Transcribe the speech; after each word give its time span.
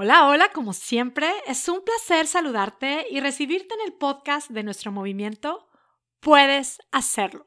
Hola, 0.00 0.28
hola, 0.28 0.52
como 0.52 0.74
siempre, 0.74 1.28
es 1.48 1.68
un 1.68 1.82
placer 1.82 2.28
saludarte 2.28 3.08
y 3.10 3.18
recibirte 3.18 3.74
en 3.74 3.80
el 3.80 3.92
podcast 3.94 4.48
de 4.48 4.62
nuestro 4.62 4.92
movimiento 4.92 5.68
Puedes 6.20 6.78
hacerlo, 6.92 7.44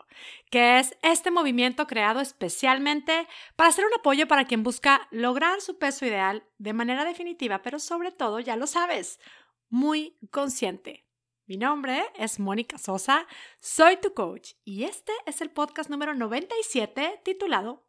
que 0.49 0.77
es 0.77 0.97
este 1.01 1.31
movimiento 1.31 1.87
creado 1.87 2.19
especialmente 2.19 3.25
para 3.55 3.71
ser 3.71 3.85
un 3.85 3.93
apoyo 3.93 4.27
para 4.27 4.43
quien 4.43 4.63
busca 4.63 5.07
lograr 5.11 5.61
su 5.61 5.77
peso 5.77 6.05
ideal 6.05 6.43
de 6.57 6.73
manera 6.73 7.05
definitiva, 7.05 7.61
pero 7.61 7.79
sobre 7.79 8.11
todo, 8.11 8.41
ya 8.41 8.57
lo 8.57 8.68
sabes, 8.68 9.21
muy 9.70 10.18
consciente. 10.29 11.07
Mi 11.45 11.55
nombre 11.55 12.04
es 12.15 12.38
Mónica 12.38 12.77
Sosa, 12.77 13.27
soy 13.61 13.95
tu 13.95 14.13
coach 14.13 14.55
y 14.65 14.83
este 14.83 15.13
es 15.25 15.39
el 15.39 15.52
podcast 15.52 15.89
número 15.89 16.13
97 16.15 17.21
titulado 17.23 17.88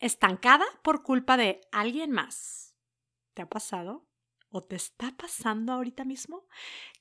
Estancada 0.00 0.64
por 0.82 1.04
culpa 1.04 1.36
de 1.36 1.60
alguien 1.70 2.10
más. 2.10 2.75
¿Te 3.36 3.42
ha 3.42 3.48
pasado? 3.50 4.02
¿O 4.48 4.64
te 4.64 4.76
está 4.76 5.14
pasando 5.14 5.74
ahorita 5.74 6.06
mismo? 6.06 6.46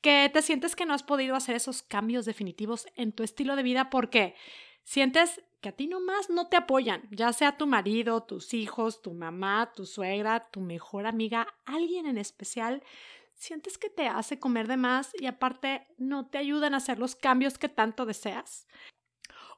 Que 0.02 0.30
te 0.34 0.42
sientes 0.42 0.76
que 0.76 0.86
no 0.86 0.94
has 0.94 1.02
podido 1.02 1.34
hacer 1.34 1.56
esos 1.56 1.82
cambios 1.82 2.26
definitivos 2.26 2.88
en 2.98 3.14
tu 3.14 3.24
estilo 3.24 3.56
de 3.56 3.64
vida 3.64 3.90
porque 3.90 4.36
sientes 4.84 5.42
que 5.62 5.70
a 5.70 5.72
ti 5.72 5.88
nomás 5.88 6.30
no 6.30 6.50
te 6.50 6.58
apoyan, 6.58 7.08
ya 7.10 7.32
sea 7.32 7.56
tu 7.58 7.68
marido, 7.68 8.24
tus 8.24 8.54
hijos, 8.54 9.02
tu 9.02 9.14
mamá, 9.14 9.72
tu 9.74 9.86
suegra, 9.86 10.50
tu 10.52 10.60
mejor 10.60 11.08
amiga, 11.08 11.48
alguien 11.64 12.06
en 12.06 12.18
especial, 12.18 12.84
sientes 13.34 13.78
que 13.78 13.90
te 13.90 14.10
hace 14.10 14.38
comer 14.38 14.68
de 14.68 14.76
más 14.76 15.12
y 15.18 15.28
aparte 15.28 15.88
no 15.98 16.28
te 16.28 16.38
ayudan 16.38 16.74
a 16.74 16.78
hacer 16.78 17.00
los 17.00 17.16
cambios 17.16 17.58
que 17.58 17.70
tanto 17.70 18.06
deseas. 18.06 18.68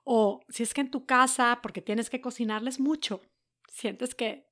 O 0.03 0.41
si 0.47 0.61
es 0.61 0.75
que 0.75 0.81
en 0.81 0.91
tu 0.91 1.07
casa, 1.07 1.57
porque 1.63 1.81
tienes 1.81 2.11
que 2.11 2.21
cocinarles 2.21 2.79
mucho, 2.79 3.21
sientes 3.67 4.13
que 4.13 4.46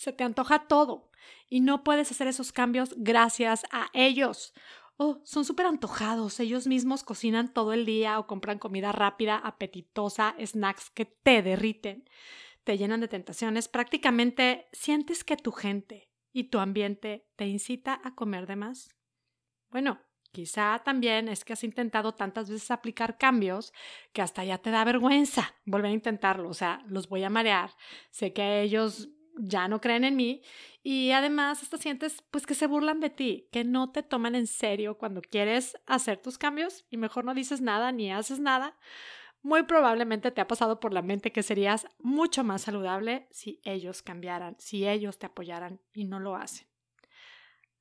se 0.00 0.14
te 0.14 0.24
antoja 0.24 0.60
todo 0.60 1.10
y 1.50 1.60
no 1.60 1.84
puedes 1.84 2.10
hacer 2.10 2.26
esos 2.26 2.52
cambios 2.52 2.94
gracias 2.96 3.64
a 3.70 3.90
ellos. 3.92 4.54
Oh, 4.96 5.20
son 5.24 5.44
súper 5.44 5.66
antojados. 5.66 6.40
Ellos 6.40 6.66
mismos 6.66 7.04
cocinan 7.04 7.52
todo 7.52 7.74
el 7.74 7.84
día 7.84 8.18
o 8.18 8.26
compran 8.26 8.58
comida 8.58 8.92
rápida, 8.92 9.36
apetitosa, 9.36 10.34
snacks 10.42 10.88
que 10.88 11.04
te 11.04 11.42
derriten, 11.42 12.08
te 12.64 12.78
llenan 12.78 13.00
de 13.00 13.08
tentaciones. 13.08 13.68
Prácticamente 13.68 14.70
sientes 14.72 15.22
que 15.22 15.36
tu 15.36 15.52
gente 15.52 16.08
y 16.32 16.44
tu 16.44 16.60
ambiente 16.60 17.28
te 17.36 17.46
incita 17.46 18.00
a 18.02 18.14
comer 18.14 18.46
de 18.46 18.56
más. 18.56 18.88
Bueno, 19.68 20.00
Quizá 20.32 20.80
también 20.84 21.28
es 21.28 21.44
que 21.44 21.54
has 21.54 21.64
intentado 21.64 22.14
tantas 22.14 22.48
veces 22.48 22.70
aplicar 22.70 23.18
cambios 23.18 23.72
que 24.12 24.22
hasta 24.22 24.44
ya 24.44 24.58
te 24.58 24.70
da 24.70 24.84
vergüenza 24.84 25.56
volver 25.64 25.90
a 25.90 25.94
intentarlo. 25.94 26.48
O 26.48 26.54
sea, 26.54 26.84
los 26.86 27.08
voy 27.08 27.24
a 27.24 27.30
marear. 27.30 27.72
Sé 28.12 28.32
que 28.32 28.62
ellos 28.62 29.08
ya 29.42 29.68
no 29.68 29.80
creen 29.80 30.04
en 30.04 30.16
mí 30.16 30.42
y 30.82 31.12
además 31.12 31.62
hasta 31.62 31.78
sientes 31.78 32.22
pues 32.30 32.46
que 32.46 32.54
se 32.54 32.66
burlan 32.66 33.00
de 33.00 33.10
ti, 33.10 33.48
que 33.52 33.64
no 33.64 33.90
te 33.90 34.02
toman 34.02 34.34
en 34.34 34.46
serio 34.46 34.98
cuando 34.98 35.22
quieres 35.22 35.76
hacer 35.86 36.18
tus 36.18 36.38
cambios 36.38 36.84
y 36.90 36.96
mejor 36.96 37.24
no 37.24 37.34
dices 37.34 37.60
nada 37.60 37.92
ni 37.92 38.12
haces 38.12 38.40
nada. 38.40 38.76
Muy 39.42 39.62
probablemente 39.62 40.30
te 40.30 40.40
ha 40.40 40.48
pasado 40.48 40.80
por 40.80 40.92
la 40.92 41.02
mente 41.02 41.32
que 41.32 41.42
serías 41.42 41.86
mucho 41.98 42.44
más 42.44 42.62
saludable 42.62 43.26
si 43.30 43.60
ellos 43.64 44.02
cambiaran, 44.02 44.56
si 44.58 44.86
ellos 44.86 45.18
te 45.18 45.26
apoyaran 45.26 45.80
y 45.92 46.04
no 46.04 46.20
lo 46.20 46.36
hacen. 46.36 46.68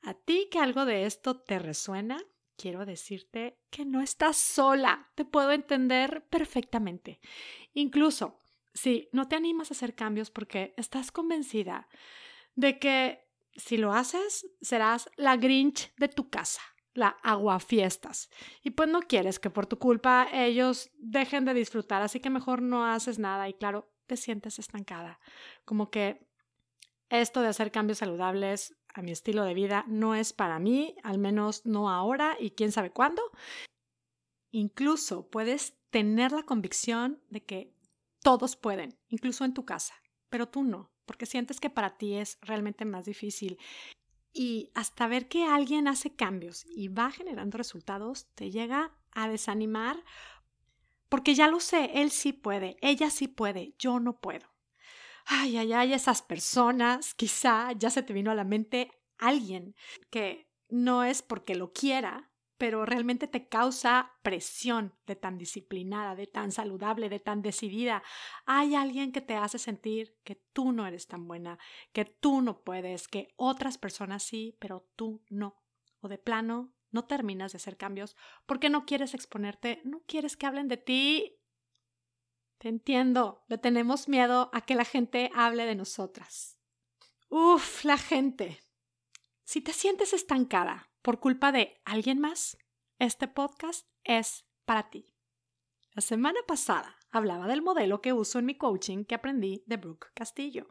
A 0.02 0.14
ti 0.14 0.48
que 0.50 0.60
algo 0.60 0.86
de 0.86 1.06
esto 1.06 1.42
te 1.42 1.60
resuena, 1.60 2.18
quiero 2.56 2.86
decirte 2.86 3.60
que 3.70 3.86
no 3.86 4.02
estás 4.02 4.38
sola, 4.38 5.10
te 5.16 5.26
puedo 5.26 5.52
entender 5.52 6.26
perfectamente. 6.30 7.20
Incluso 7.74 8.40
Sí, 8.82 9.10
no 9.12 9.28
te 9.28 9.36
animas 9.36 9.70
a 9.70 9.74
hacer 9.74 9.94
cambios 9.94 10.32
porque 10.32 10.74
estás 10.78 11.12
convencida 11.12 11.90
de 12.56 12.80
que 12.80 13.28
si 13.54 13.76
lo 13.76 13.92
haces, 13.92 14.50
serás 14.62 15.10
la 15.18 15.36
Grinch 15.36 15.94
de 15.98 16.08
tu 16.08 16.30
casa, 16.30 16.62
la 16.94 17.10
aguafiestas. 17.22 18.30
Y 18.64 18.70
pues 18.70 18.88
no 18.88 19.02
quieres 19.02 19.38
que 19.38 19.50
por 19.50 19.66
tu 19.66 19.78
culpa 19.80 20.30
ellos 20.32 20.92
dejen 20.98 21.44
de 21.44 21.54
disfrutar, 21.54 22.02
así 22.02 22.22
que 22.22 22.30
mejor 22.30 22.62
no 22.62 22.86
haces 22.86 23.20
nada 23.20 23.50
y 23.50 23.54
claro, 23.54 23.92
te 24.08 24.16
sientes 24.16 24.60
estancada. 24.60 25.20
Como 25.66 25.92
que 25.92 26.26
esto 27.10 27.42
de 27.42 27.50
hacer 27.50 27.74
cambios 27.74 27.98
saludables 27.98 28.78
a 28.94 29.02
mi 29.02 29.12
estilo 29.12 29.44
de 29.44 29.56
vida 29.56 29.84
no 29.90 30.16
es 30.16 30.32
para 30.32 30.58
mí, 30.58 30.96
al 31.04 31.18
menos 31.18 31.66
no 31.66 31.90
ahora 31.90 32.38
y 32.40 32.52
quién 32.52 32.72
sabe 32.72 32.92
cuándo. 32.92 33.24
Incluso 34.52 35.30
puedes 35.30 35.76
tener 35.90 36.32
la 36.32 36.44
convicción 36.44 37.22
de 37.30 37.44
que 37.44 37.78
todos 38.22 38.56
pueden, 38.56 38.98
incluso 39.08 39.46
en 39.46 39.54
tu 39.54 39.66
casa, 39.66 39.94
pero 40.30 40.48
tú 40.48 40.64
no, 40.64 40.92
porque 41.06 41.26
sientes 41.26 41.60
que 41.60 41.70
para 41.70 41.98
ti 41.98 42.16
es 42.16 42.38
realmente 42.42 42.86
más 42.86 43.06
difícil. 43.06 43.58
Y 44.32 44.72
hasta 44.76 45.08
ver 45.08 45.28
que 45.28 45.46
alguien 45.46 45.88
hace 45.88 46.16
cambios 46.16 46.66
y 46.66 46.88
va 46.88 47.12
generando 47.12 47.58
resultados, 47.58 48.28
te 48.36 48.52
llega 48.52 48.96
a 49.12 49.28
desanimar 49.28 50.04
porque 51.10 51.34
ya 51.34 51.48
lo 51.48 51.60
sé, 51.60 51.90
él 51.96 52.12
sí 52.12 52.34
puede, 52.34 52.78
ella 52.82 53.10
sí 53.10 53.28
puede, 53.28 53.74
yo 53.80 54.00
no 54.00 54.20
puedo. 54.20 54.48
Ay, 55.26 55.58
ay, 55.58 55.74
ay, 55.74 55.94
esas 55.94 56.22
personas, 56.22 57.16
quizá 57.16 57.72
ya 57.74 57.90
se 57.90 58.04
te 58.04 58.14
vino 58.14 58.32
a 58.32 58.36
la 58.36 58.44
mente 58.44 58.92
alguien 59.18 59.76
que 60.12 60.48
no 60.70 61.04
es 61.04 61.22
porque 61.24 61.56
lo 61.56 61.74
quiera, 61.74 62.32
pero 62.60 62.86
realmente 62.86 63.28
te 63.28 63.48
causa 63.48 64.12
presión 64.22 64.94
de 65.08 65.16
tan 65.16 65.38
disciplinada, 65.38 66.14
de 66.14 66.28
tan 66.28 66.52
saludable, 66.52 67.08
de 67.08 67.22
tan 67.22 67.42
decidida. 67.42 68.04
Hay 68.46 68.76
alguien 68.76 69.14
que 69.14 69.22
te 69.22 69.36
hace 69.36 69.58
sentir 69.58 70.20
que 70.26 70.36
tú 70.52 70.74
no 70.74 70.86
eres 70.86 71.08
tan 71.08 71.26
buena, 71.26 71.58
que 71.94 72.04
tú 72.04 72.42
no 72.42 72.62
puedes, 72.62 73.08
que 73.08 73.34
otras 73.38 73.78
personas 73.78 74.24
sí, 74.24 74.58
pero 74.60 74.90
tú 74.98 75.24
no. 75.30 75.64
O 76.02 76.10
de 76.10 76.18
plano, 76.18 76.74
no 76.92 77.06
terminas 77.06 77.54
de 77.54 77.58
hacer 77.58 77.78
cambios 77.78 78.18
porque 78.46 78.70
no 78.70 78.86
quieres 78.86 79.14
exponerte, 79.14 79.82
no 79.86 80.02
quieres 80.06 80.36
que 80.36 80.46
hablen 80.46 80.68
de 80.68 80.78
ti. 80.78 81.40
Te 82.58 82.68
entiendo, 82.68 83.46
le 83.48 83.58
tenemos 83.58 84.10
miedo 84.10 84.50
a 84.52 84.62
que 84.62 84.76
la 84.76 84.84
gente 84.84 85.32
hable 85.34 85.66
de 85.66 85.76
nosotras. 85.76 86.60
Uf, 87.30 87.86
la 87.86 87.98
gente. 87.98 88.60
Si 89.46 89.62
te 89.62 89.72
sientes 89.72 90.12
estancada, 90.12 90.89
por 91.02 91.20
culpa 91.20 91.52
de 91.52 91.82
alguien 91.86 92.20
más, 92.20 92.58
este 93.00 93.28
podcast 93.28 93.88
es 94.04 94.46
para 94.66 94.90
ti. 94.90 95.16
La 95.94 96.02
semana 96.02 96.40
pasada 96.48 96.98
hablaba 97.12 97.48
del 97.48 97.62
modelo 97.62 98.02
que 98.02 98.14
uso 98.14 98.40
en 98.40 98.46
mi 98.46 98.56
coaching 98.56 99.06
que 99.06 99.16
aprendí 99.16 99.64
de 99.66 99.78
Brooke 99.78 100.08
Castillo, 100.14 100.68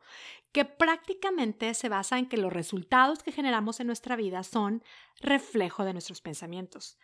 que 0.52 0.64
prácticamente 0.64 1.74
se 1.74 1.88
basa 1.88 2.18
en 2.18 2.28
que 2.28 2.36
los 2.36 2.52
resultados 2.52 3.22
que 3.22 3.32
generamos 3.32 3.80
en 3.80 3.88
nuestra 3.88 4.16
vida 4.16 4.42
son 4.44 4.82
reflejo 5.20 5.84
de 5.84 5.92
nuestros 5.92 6.20
pensamientos. 6.20 6.98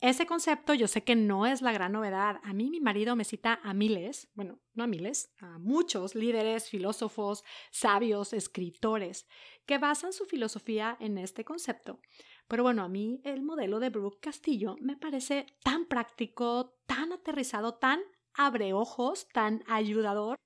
Ese 0.00 0.24
concepto 0.24 0.72
yo 0.72 0.88
sé 0.88 1.04
que 1.04 1.14
no 1.14 1.44
es 1.44 1.60
la 1.60 1.72
gran 1.72 1.92
novedad. 1.92 2.40
A 2.42 2.54
mí 2.54 2.70
mi 2.70 2.80
marido 2.80 3.16
me 3.16 3.24
cita 3.24 3.60
a 3.62 3.74
miles, 3.74 4.30
bueno, 4.32 4.58
no 4.72 4.84
a 4.84 4.86
miles, 4.86 5.34
a 5.38 5.58
muchos 5.58 6.14
líderes, 6.14 6.70
filósofos, 6.70 7.44
sabios, 7.70 8.32
escritores, 8.32 9.28
que 9.66 9.76
basan 9.76 10.14
su 10.14 10.24
filosofía 10.24 10.96
en 11.00 11.18
este 11.18 11.44
concepto. 11.44 12.00
Pero 12.48 12.62
bueno, 12.62 12.82
a 12.82 12.88
mí 12.88 13.20
el 13.24 13.42
modelo 13.42 13.78
de 13.78 13.90
Brooke 13.90 14.20
Castillo 14.20 14.76
me 14.80 14.96
parece 14.96 15.44
tan 15.62 15.84
práctico, 15.84 16.78
tan 16.86 17.12
aterrizado, 17.12 17.74
tan 17.74 18.00
abre 18.32 18.72
ojos, 18.72 19.28
tan 19.34 19.62
ayudador. 19.66 20.36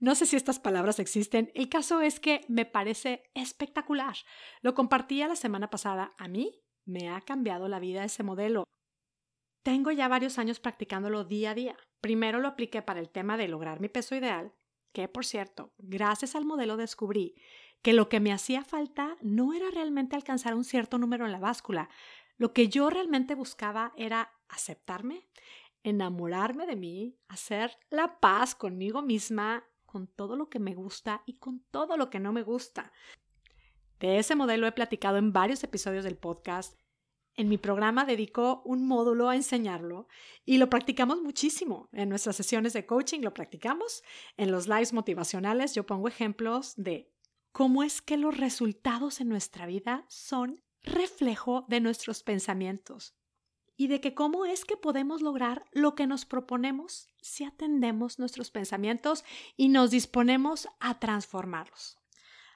No 0.00 0.14
sé 0.14 0.24
si 0.24 0.36
estas 0.36 0.58
palabras 0.58 1.00
existen, 1.00 1.52
el 1.54 1.68
caso 1.68 2.00
es 2.00 2.18
que 2.18 2.46
me 2.48 2.64
parece 2.64 3.24
espectacular. 3.34 4.16
Lo 4.62 4.74
compartía 4.74 5.28
la 5.28 5.36
semana 5.36 5.68
pasada. 5.68 6.14
A 6.16 6.28
mí 6.28 6.62
me 6.86 7.10
ha 7.10 7.20
cambiado 7.20 7.68
la 7.68 7.78
vida 7.78 8.04
ese 8.04 8.22
modelo. 8.22 8.64
Tengo 9.66 9.90
ya 9.90 10.06
varios 10.06 10.38
años 10.38 10.60
practicándolo 10.60 11.24
día 11.24 11.50
a 11.50 11.54
día. 11.54 11.76
Primero 12.00 12.38
lo 12.38 12.46
apliqué 12.46 12.82
para 12.82 13.00
el 13.00 13.10
tema 13.10 13.36
de 13.36 13.48
lograr 13.48 13.80
mi 13.80 13.88
peso 13.88 14.14
ideal, 14.14 14.52
que 14.92 15.08
por 15.08 15.26
cierto, 15.26 15.72
gracias 15.76 16.36
al 16.36 16.44
modelo 16.44 16.76
descubrí 16.76 17.34
que 17.82 17.92
lo 17.92 18.08
que 18.08 18.20
me 18.20 18.32
hacía 18.32 18.62
falta 18.62 19.16
no 19.22 19.54
era 19.54 19.68
realmente 19.72 20.14
alcanzar 20.14 20.54
un 20.54 20.62
cierto 20.62 20.98
número 20.98 21.26
en 21.26 21.32
la 21.32 21.40
báscula. 21.40 21.88
Lo 22.36 22.52
que 22.52 22.68
yo 22.68 22.90
realmente 22.90 23.34
buscaba 23.34 23.92
era 23.96 24.30
aceptarme, 24.48 25.26
enamorarme 25.82 26.64
de 26.68 26.76
mí, 26.76 27.18
hacer 27.26 27.76
la 27.90 28.20
paz 28.20 28.54
conmigo 28.54 29.02
misma, 29.02 29.64
con 29.84 30.06
todo 30.06 30.36
lo 30.36 30.48
que 30.48 30.60
me 30.60 30.76
gusta 30.76 31.24
y 31.26 31.38
con 31.38 31.58
todo 31.72 31.96
lo 31.96 32.08
que 32.08 32.20
no 32.20 32.32
me 32.32 32.44
gusta. 32.44 32.92
De 33.98 34.18
ese 34.18 34.36
modelo 34.36 34.68
he 34.68 34.72
platicado 34.72 35.16
en 35.16 35.32
varios 35.32 35.64
episodios 35.64 36.04
del 36.04 36.18
podcast 36.18 36.78
en 37.36 37.48
mi 37.48 37.58
programa 37.58 38.04
dedico 38.04 38.62
un 38.64 38.86
módulo 38.86 39.28
a 39.28 39.36
enseñarlo 39.36 40.08
y 40.44 40.58
lo 40.58 40.70
practicamos 40.70 41.22
muchísimo. 41.22 41.88
En 41.92 42.08
nuestras 42.08 42.36
sesiones 42.36 42.72
de 42.72 42.86
coaching 42.86 43.20
lo 43.20 43.34
practicamos. 43.34 44.02
En 44.36 44.50
los 44.50 44.66
lives 44.68 44.92
motivacionales 44.92 45.74
yo 45.74 45.84
pongo 45.84 46.08
ejemplos 46.08 46.74
de 46.76 47.12
cómo 47.52 47.82
es 47.82 48.00
que 48.00 48.16
los 48.16 48.36
resultados 48.36 49.20
en 49.20 49.28
nuestra 49.28 49.66
vida 49.66 50.04
son 50.08 50.62
reflejo 50.82 51.64
de 51.68 51.80
nuestros 51.80 52.22
pensamientos 52.22 53.14
y 53.76 53.88
de 53.88 54.00
que 54.00 54.14
cómo 54.14 54.46
es 54.46 54.64
que 54.64 54.76
podemos 54.76 55.20
lograr 55.20 55.66
lo 55.72 55.94
que 55.94 56.06
nos 56.06 56.24
proponemos 56.24 57.08
si 57.20 57.44
atendemos 57.44 58.18
nuestros 58.18 58.50
pensamientos 58.50 59.24
y 59.56 59.68
nos 59.68 59.90
disponemos 59.90 60.68
a 60.80 60.98
transformarlos. 60.98 61.98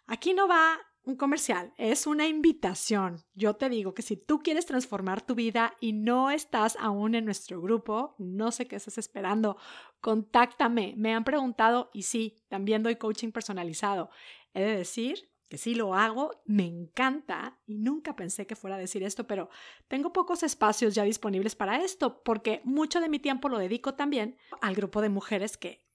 Aquí 0.06 0.32
no 0.32 0.48
va 0.48 0.78
un 1.04 1.16
comercial, 1.16 1.72
es 1.76 2.06
una 2.06 2.26
invitación. 2.26 3.24
Yo 3.34 3.54
te 3.54 3.68
digo 3.68 3.94
que 3.94 4.02
si 4.02 4.16
tú 4.16 4.42
quieres 4.42 4.66
transformar 4.66 5.22
tu 5.22 5.34
vida 5.34 5.74
y 5.80 5.92
no 5.92 6.30
estás 6.30 6.76
aún 6.78 7.14
en 7.14 7.24
nuestro 7.24 7.60
grupo, 7.60 8.14
no 8.18 8.52
sé 8.52 8.66
qué 8.66 8.76
estás 8.76 8.98
esperando, 8.98 9.56
contáctame. 10.00 10.94
Me 10.96 11.14
han 11.14 11.24
preguntado 11.24 11.90
y 11.92 12.02
sí, 12.02 12.42
también 12.48 12.82
doy 12.82 12.96
coaching 12.96 13.32
personalizado. 13.32 14.10
He 14.52 14.60
de 14.60 14.76
decir 14.76 15.30
que 15.48 15.58
sí 15.58 15.74
lo 15.74 15.94
hago, 15.94 16.42
me 16.44 16.64
encanta 16.64 17.58
y 17.66 17.78
nunca 17.78 18.14
pensé 18.14 18.46
que 18.46 18.54
fuera 18.54 18.76
a 18.76 18.78
decir 18.78 19.02
esto, 19.02 19.26
pero 19.26 19.50
tengo 19.88 20.12
pocos 20.12 20.44
espacios 20.44 20.94
ya 20.94 21.02
disponibles 21.02 21.56
para 21.56 21.82
esto 21.82 22.22
porque 22.22 22.60
mucho 22.62 23.00
de 23.00 23.08
mi 23.08 23.18
tiempo 23.18 23.48
lo 23.48 23.58
dedico 23.58 23.94
también 23.94 24.36
al 24.60 24.76
grupo 24.76 25.02
de 25.02 25.08
mujeres 25.08 25.56
que 25.56 25.89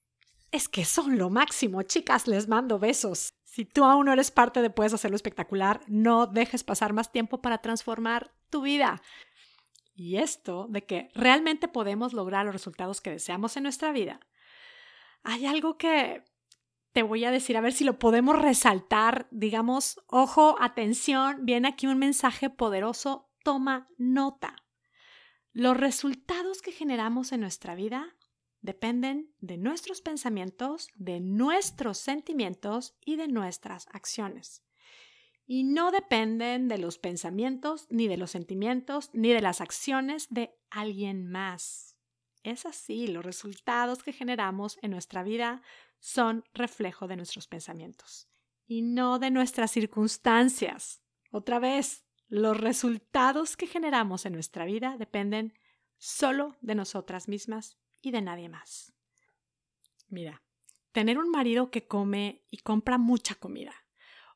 es 0.50 0.68
que 0.68 0.84
son 0.84 1.18
lo 1.18 1.30
máximo, 1.30 1.82
chicas, 1.82 2.26
les 2.26 2.48
mando 2.48 2.78
besos. 2.78 3.34
Si 3.44 3.64
tú 3.64 3.84
aún 3.84 4.06
no 4.06 4.12
eres 4.12 4.30
parte 4.30 4.62
de 4.62 4.70
Puedes 4.70 4.92
hacerlo 4.92 5.16
espectacular, 5.16 5.80
no 5.86 6.26
dejes 6.26 6.64
pasar 6.64 6.92
más 6.92 7.10
tiempo 7.12 7.40
para 7.40 7.58
transformar 7.58 8.32
tu 8.50 8.62
vida. 8.62 9.02
Y 9.94 10.16
esto 10.16 10.66
de 10.68 10.84
que 10.84 11.08
realmente 11.14 11.68
podemos 11.68 12.12
lograr 12.12 12.44
los 12.44 12.54
resultados 12.54 13.00
que 13.00 13.10
deseamos 13.10 13.56
en 13.56 13.62
nuestra 13.62 13.92
vida. 13.92 14.20
Hay 15.22 15.46
algo 15.46 15.78
que 15.78 16.22
te 16.92 17.02
voy 17.02 17.24
a 17.24 17.30
decir, 17.30 17.56
a 17.56 17.60
ver 17.60 17.72
si 17.72 17.84
lo 17.84 17.98
podemos 17.98 18.38
resaltar, 18.38 19.26
digamos, 19.30 20.00
ojo, 20.06 20.56
atención, 20.60 21.44
viene 21.44 21.68
aquí 21.68 21.86
un 21.86 21.98
mensaje 21.98 22.48
poderoso, 22.50 23.30
toma 23.42 23.88
nota. 23.98 24.56
Los 25.52 25.76
resultados 25.76 26.62
que 26.62 26.72
generamos 26.72 27.32
en 27.32 27.40
nuestra 27.40 27.74
vida 27.74 28.14
dependen 28.66 29.32
de 29.40 29.56
nuestros 29.56 30.02
pensamientos, 30.02 30.88
de 30.96 31.20
nuestros 31.20 31.96
sentimientos 31.96 32.94
y 33.04 33.16
de 33.16 33.28
nuestras 33.28 33.86
acciones. 33.92 34.62
Y 35.46 35.64
no 35.64 35.92
dependen 35.92 36.68
de 36.68 36.76
los 36.76 36.98
pensamientos, 36.98 37.86
ni 37.88 38.08
de 38.08 38.16
los 38.16 38.32
sentimientos, 38.32 39.10
ni 39.14 39.32
de 39.32 39.40
las 39.40 39.60
acciones 39.62 40.26
de 40.28 40.54
alguien 40.68 41.30
más. 41.30 41.96
Es 42.42 42.66
así, 42.66 43.06
los 43.06 43.24
resultados 43.24 44.02
que 44.02 44.12
generamos 44.12 44.78
en 44.82 44.90
nuestra 44.90 45.22
vida 45.22 45.62
son 45.98 46.44
reflejo 46.52 47.06
de 47.06 47.16
nuestros 47.16 47.46
pensamientos 47.46 48.28
y 48.66 48.82
no 48.82 49.18
de 49.18 49.30
nuestras 49.30 49.70
circunstancias. 49.70 51.02
Otra 51.30 51.58
vez, 51.60 52.04
los 52.28 52.56
resultados 52.56 53.56
que 53.56 53.66
generamos 53.68 54.26
en 54.26 54.32
nuestra 54.32 54.64
vida 54.64 54.96
dependen 54.98 55.54
solo 55.96 56.56
de 56.60 56.74
nosotras 56.74 57.28
mismas 57.28 57.78
y 58.00 58.10
de 58.10 58.22
nadie 58.22 58.48
más. 58.48 58.92
Mira, 60.08 60.42
tener 60.92 61.18
un 61.18 61.30
marido 61.30 61.70
que 61.70 61.86
come 61.86 62.42
y 62.50 62.58
compra 62.58 62.98
mucha 62.98 63.34
comida, 63.34 63.74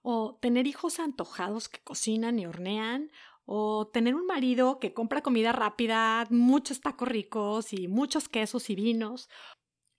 o 0.03 0.39
tener 0.41 0.67
hijos 0.67 0.99
antojados 0.99 1.69
que 1.69 1.81
cocinan 1.81 2.39
y 2.39 2.47
hornean, 2.47 3.11
o 3.45 3.89
tener 3.89 4.15
un 4.15 4.27
marido 4.27 4.79
que 4.79 4.93
compra 4.95 5.23
comida 5.23 5.53
rápida, 5.53 6.27
muchos 6.31 6.81
tacos 6.81 7.09
ricos 7.09 7.73
y 7.73 7.89
muchos 7.89 8.29
quesos 8.29 8.71
y 8.71 8.75
vinos, 8.75 9.29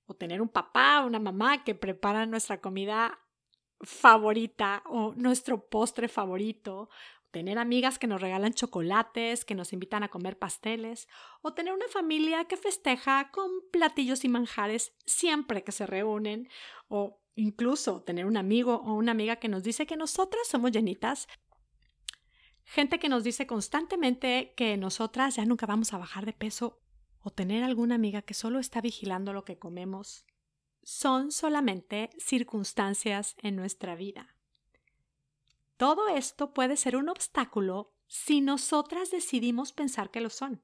o 0.05 0.15
tener 0.15 0.41
un 0.41 0.49
papá 0.49 1.01
o 1.01 1.07
una 1.07 1.19
mamá 1.19 1.63
que 1.63 1.75
prepara 1.75 2.25
nuestra 2.25 2.61
comida 2.61 3.19
favorita 3.81 4.83
o 4.85 5.13
nuestro 5.15 5.67
postre 5.67 6.07
favorito, 6.07 6.89
tener 7.31 7.57
amigas 7.57 7.97
que 7.97 8.07
nos 8.07 8.21
regalan 8.21 8.53
chocolates, 8.53 9.45
que 9.45 9.55
nos 9.55 9.73
invitan 9.73 10.03
a 10.03 10.09
comer 10.09 10.37
pasteles, 10.37 11.07
o 11.41 11.53
tener 11.53 11.73
una 11.73 11.87
familia 11.87 12.45
que 12.45 12.57
festeja 12.57 13.31
con 13.31 13.49
platillos 13.71 14.23
y 14.23 14.29
manjares 14.29 14.93
siempre 15.05 15.63
que 15.63 15.71
se 15.71 15.85
reúnen, 15.85 16.49
o 16.87 17.21
incluso 17.35 18.03
tener 18.03 18.25
un 18.25 18.37
amigo 18.37 18.75
o 18.85 18.93
una 18.93 19.11
amiga 19.13 19.37
que 19.37 19.47
nos 19.47 19.63
dice 19.63 19.87
que 19.87 19.95
nosotras 19.95 20.47
somos 20.47 20.71
llenitas, 20.71 21.27
gente 22.63 22.99
que 22.99 23.09
nos 23.09 23.23
dice 23.23 23.47
constantemente 23.47 24.53
que 24.55 24.77
nosotras 24.77 25.35
ya 25.37 25.45
nunca 25.45 25.65
vamos 25.65 25.93
a 25.93 25.97
bajar 25.97 26.25
de 26.25 26.33
peso, 26.33 26.81
o 27.23 27.29
tener 27.29 27.63
alguna 27.63 27.95
amiga 27.95 28.21
que 28.21 28.33
solo 28.33 28.59
está 28.59 28.81
vigilando 28.81 29.31
lo 29.31 29.45
que 29.45 29.57
comemos, 29.57 30.25
son 30.83 31.31
solamente 31.31 32.09
circunstancias 32.17 33.35
en 33.41 33.55
nuestra 33.55 33.95
vida. 33.95 34.35
Todo 35.81 36.09
esto 36.09 36.53
puede 36.53 36.77
ser 36.77 36.95
un 36.95 37.09
obstáculo 37.09 37.95
si 38.05 38.39
nosotras 38.39 39.09
decidimos 39.09 39.73
pensar 39.73 40.11
que 40.11 40.21
lo 40.21 40.29
son. 40.29 40.63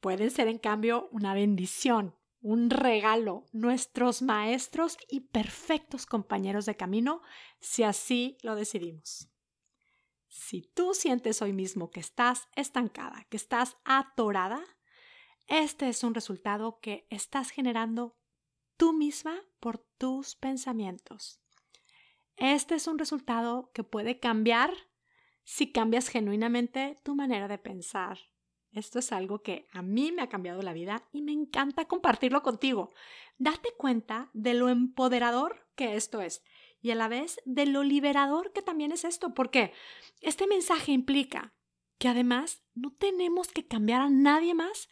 Pueden 0.00 0.30
ser, 0.30 0.48
en 0.48 0.58
cambio, 0.58 1.08
una 1.12 1.32
bendición, 1.32 2.14
un 2.42 2.68
regalo, 2.68 3.46
nuestros 3.52 4.20
maestros 4.20 4.98
y 5.08 5.20
perfectos 5.20 6.04
compañeros 6.04 6.66
de 6.66 6.76
camino, 6.76 7.22
si 7.58 7.84
así 7.84 8.36
lo 8.42 8.54
decidimos. 8.54 9.30
Si 10.28 10.60
tú 10.60 10.92
sientes 10.92 11.40
hoy 11.40 11.54
mismo 11.54 11.90
que 11.90 12.00
estás 12.00 12.50
estancada, 12.54 13.26
que 13.30 13.38
estás 13.38 13.78
atorada, 13.86 14.62
este 15.46 15.88
es 15.88 16.04
un 16.04 16.14
resultado 16.14 16.80
que 16.80 17.06
estás 17.08 17.48
generando 17.48 18.18
tú 18.76 18.92
misma 18.92 19.40
por 19.58 19.78
tus 19.96 20.36
pensamientos. 20.36 21.41
Este 22.36 22.74
es 22.74 22.86
un 22.86 22.98
resultado 22.98 23.70
que 23.74 23.84
puede 23.84 24.18
cambiar 24.18 24.72
si 25.44 25.72
cambias 25.72 26.08
genuinamente 26.08 26.98
tu 27.02 27.14
manera 27.14 27.48
de 27.48 27.58
pensar. 27.58 28.18
Esto 28.72 28.98
es 28.98 29.12
algo 29.12 29.42
que 29.42 29.66
a 29.72 29.82
mí 29.82 30.12
me 30.12 30.22
ha 30.22 30.28
cambiado 30.28 30.62
la 30.62 30.72
vida 30.72 31.06
y 31.12 31.20
me 31.20 31.32
encanta 31.32 31.84
compartirlo 31.84 32.42
contigo. 32.42 32.90
Date 33.38 33.70
cuenta 33.76 34.30
de 34.32 34.54
lo 34.54 34.70
empoderador 34.70 35.66
que 35.74 35.96
esto 35.96 36.22
es 36.22 36.42
y 36.82 36.90
a 36.90 36.94
la 36.96 37.08
vez 37.08 37.40
de 37.44 37.64
lo 37.64 37.84
liberador 37.84 38.52
que 38.52 38.60
también 38.60 38.92
es 38.92 39.04
esto, 39.04 39.34
porque 39.34 39.72
este 40.20 40.46
mensaje 40.46 40.92
implica 40.92 41.54
que 41.98 42.08
además 42.08 42.62
no 42.74 42.92
tenemos 42.92 43.48
que 43.48 43.66
cambiar 43.66 44.02
a 44.02 44.10
nadie 44.10 44.54
más 44.54 44.88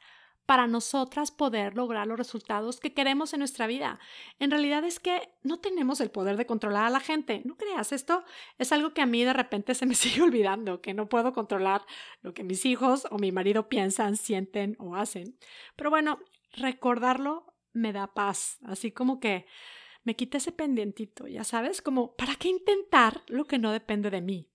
para 0.50 0.66
nosotras 0.66 1.30
poder 1.30 1.76
lograr 1.76 2.08
los 2.08 2.18
resultados 2.18 2.80
que 2.80 2.92
queremos 2.92 3.32
en 3.32 3.38
nuestra 3.38 3.68
vida. 3.68 4.00
En 4.40 4.50
realidad 4.50 4.82
es 4.82 4.98
que 4.98 5.28
no 5.44 5.60
tenemos 5.60 6.00
el 6.00 6.10
poder 6.10 6.36
de 6.36 6.44
controlar 6.44 6.86
a 6.86 6.90
la 6.90 6.98
gente. 6.98 7.40
No 7.44 7.56
creas, 7.56 7.92
esto 7.92 8.24
es 8.58 8.72
algo 8.72 8.92
que 8.92 9.00
a 9.00 9.06
mí 9.06 9.22
de 9.22 9.32
repente 9.32 9.76
se 9.76 9.86
me 9.86 9.94
sigue 9.94 10.22
olvidando, 10.22 10.80
que 10.80 10.92
no 10.92 11.08
puedo 11.08 11.32
controlar 11.32 11.86
lo 12.22 12.34
que 12.34 12.42
mis 12.42 12.66
hijos 12.66 13.06
o 13.12 13.18
mi 13.18 13.30
marido 13.30 13.68
piensan, 13.68 14.16
sienten 14.16 14.74
o 14.80 14.96
hacen. 14.96 15.38
Pero 15.76 15.88
bueno, 15.88 16.18
recordarlo 16.50 17.54
me 17.72 17.92
da 17.92 18.12
paz, 18.12 18.58
así 18.64 18.90
como 18.90 19.20
que 19.20 19.46
me 20.02 20.16
quita 20.16 20.38
ese 20.38 20.50
pendientito, 20.50 21.28
ya 21.28 21.44
sabes, 21.44 21.80
como 21.80 22.16
¿para 22.16 22.34
qué 22.34 22.48
intentar 22.48 23.22
lo 23.28 23.44
que 23.44 23.58
no 23.58 23.70
depende 23.70 24.10
de 24.10 24.20
mí? 24.20 24.48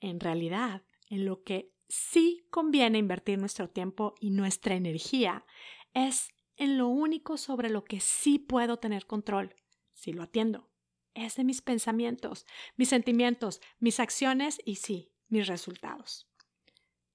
En 0.00 0.18
realidad, 0.18 0.82
en 1.08 1.24
lo 1.24 1.44
que 1.44 1.70
sí 1.90 2.46
conviene 2.50 2.98
invertir 2.98 3.38
nuestro 3.38 3.68
tiempo 3.68 4.14
y 4.20 4.30
nuestra 4.30 4.74
energía 4.74 5.44
es 5.92 6.30
en 6.56 6.78
lo 6.78 6.88
único 6.88 7.36
sobre 7.36 7.68
lo 7.68 7.84
que 7.84 8.00
sí 8.00 8.38
puedo 8.38 8.78
tener 8.78 9.06
control, 9.06 9.54
si 9.92 10.12
lo 10.12 10.22
atiendo. 10.22 10.70
Es 11.14 11.36
de 11.36 11.44
mis 11.44 11.60
pensamientos, 11.60 12.46
mis 12.76 12.88
sentimientos, 12.88 13.60
mis 13.80 13.98
acciones 13.98 14.60
y 14.64 14.76
sí, 14.76 15.12
mis 15.28 15.48
resultados. 15.48 16.28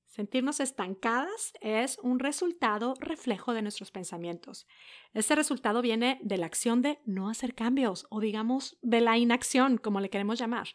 Sentirnos 0.08 0.60
estancadas 0.60 1.54
es 1.62 1.98
un 2.02 2.20
resultado 2.20 2.94
reflejo 3.00 3.54
de 3.54 3.62
nuestros 3.62 3.92
pensamientos. 3.92 4.68
Este 5.14 5.36
resultado 5.36 5.82
viene 5.82 6.20
de 6.22 6.38
la 6.38 6.46
acción 6.46 6.82
de 6.82 7.00
no 7.06 7.30
hacer 7.30 7.54
cambios 7.54 8.08
o 8.10 8.20
digamos 8.20 8.78
de 8.82 9.02
la 9.02 9.18
inacción, 9.18 9.78
como 9.78 10.00
le 10.00 10.10
queremos 10.10 10.40
llamar 10.40 10.70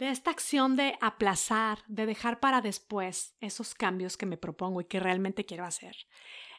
de 0.00 0.08
esta 0.08 0.30
acción 0.30 0.76
de 0.76 0.96
aplazar, 1.02 1.80
de 1.86 2.06
dejar 2.06 2.40
para 2.40 2.62
después 2.62 3.36
esos 3.38 3.74
cambios 3.74 4.16
que 4.16 4.24
me 4.24 4.38
propongo 4.38 4.80
y 4.80 4.86
que 4.86 4.98
realmente 4.98 5.44
quiero 5.44 5.66
hacer. 5.66 5.94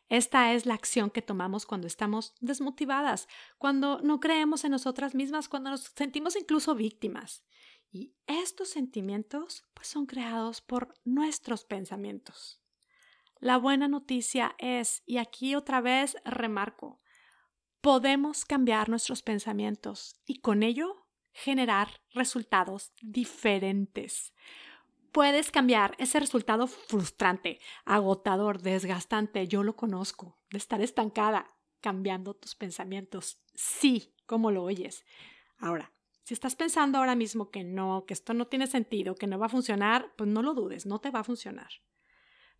Esta 0.10 0.54
es 0.54 0.68
la 0.68 0.76
acción 0.76 1.10
que 1.10 1.24
tomamos 1.24 1.66
cuando 1.66 1.88
estamos 1.88 2.36
desmotivadas, 2.40 3.28
cuando 3.58 4.00
no 4.04 4.20
creemos 4.20 4.64
en 4.64 4.72
nosotras 4.72 5.16
mismas, 5.16 5.50
cuando 5.50 5.72
nos 5.72 5.92
sentimos 5.96 6.36
incluso 6.36 6.76
víctimas. 6.76 7.44
Y 7.92 8.14
estos 8.28 8.70
sentimientos 8.70 9.66
pues 9.74 9.88
son 9.88 10.06
creados 10.06 10.62
por 10.62 10.94
nuestros 11.04 11.66
pensamientos. 11.66 12.62
La 13.40 13.58
buena 13.58 13.88
noticia 13.88 14.54
es, 14.60 15.02
y 15.08 15.18
aquí 15.18 15.56
otra 15.56 15.82
vez 15.82 16.16
remarco, 16.26 17.02
podemos 17.82 18.46
cambiar 18.46 18.88
nuestros 18.88 19.24
pensamientos 19.24 20.16
y 20.28 20.42
con 20.42 20.62
ello 20.62 21.01
generar 21.34 22.02
resultados 22.14 22.92
diferentes. 23.02 24.34
Puedes 25.12 25.52
cambiar 25.52 25.96
ese 25.98 26.20
resultado 26.20 26.68
frustrante, 26.68 27.60
agotador, 27.86 28.62
desgastante, 28.62 29.48
yo 29.48 29.64
lo 29.64 29.76
conozco, 29.76 30.40
de 30.50 30.58
estar 30.58 30.82
estancada, 30.82 31.54
cambiando 31.82 32.34
tus 32.34 32.56
pensamientos. 32.56 33.38
Sí, 33.54 34.16
como 34.26 34.52
lo 34.52 34.64
oyes. 34.64 35.06
Ahora, 35.58 35.92
si 36.24 36.34
estás 36.34 36.56
pensando 36.56 36.98
ahora 36.98 37.16
mismo 37.16 37.52
que 37.52 37.64
no, 37.64 38.06
que 38.06 38.14
esto 38.14 38.34
no 38.34 38.48
tiene 38.48 38.68
sentido, 38.68 39.16
que 39.16 39.28
no 39.28 39.38
va 39.38 39.48
a 39.48 39.50
funcionar, 39.50 40.14
pues 40.16 40.30
no 40.30 40.42
lo 40.42 40.54
dudes, 40.54 40.86
no 40.86 41.00
te 41.00 41.12
va 41.12 41.20
a 41.20 41.26
funcionar. 41.26 41.70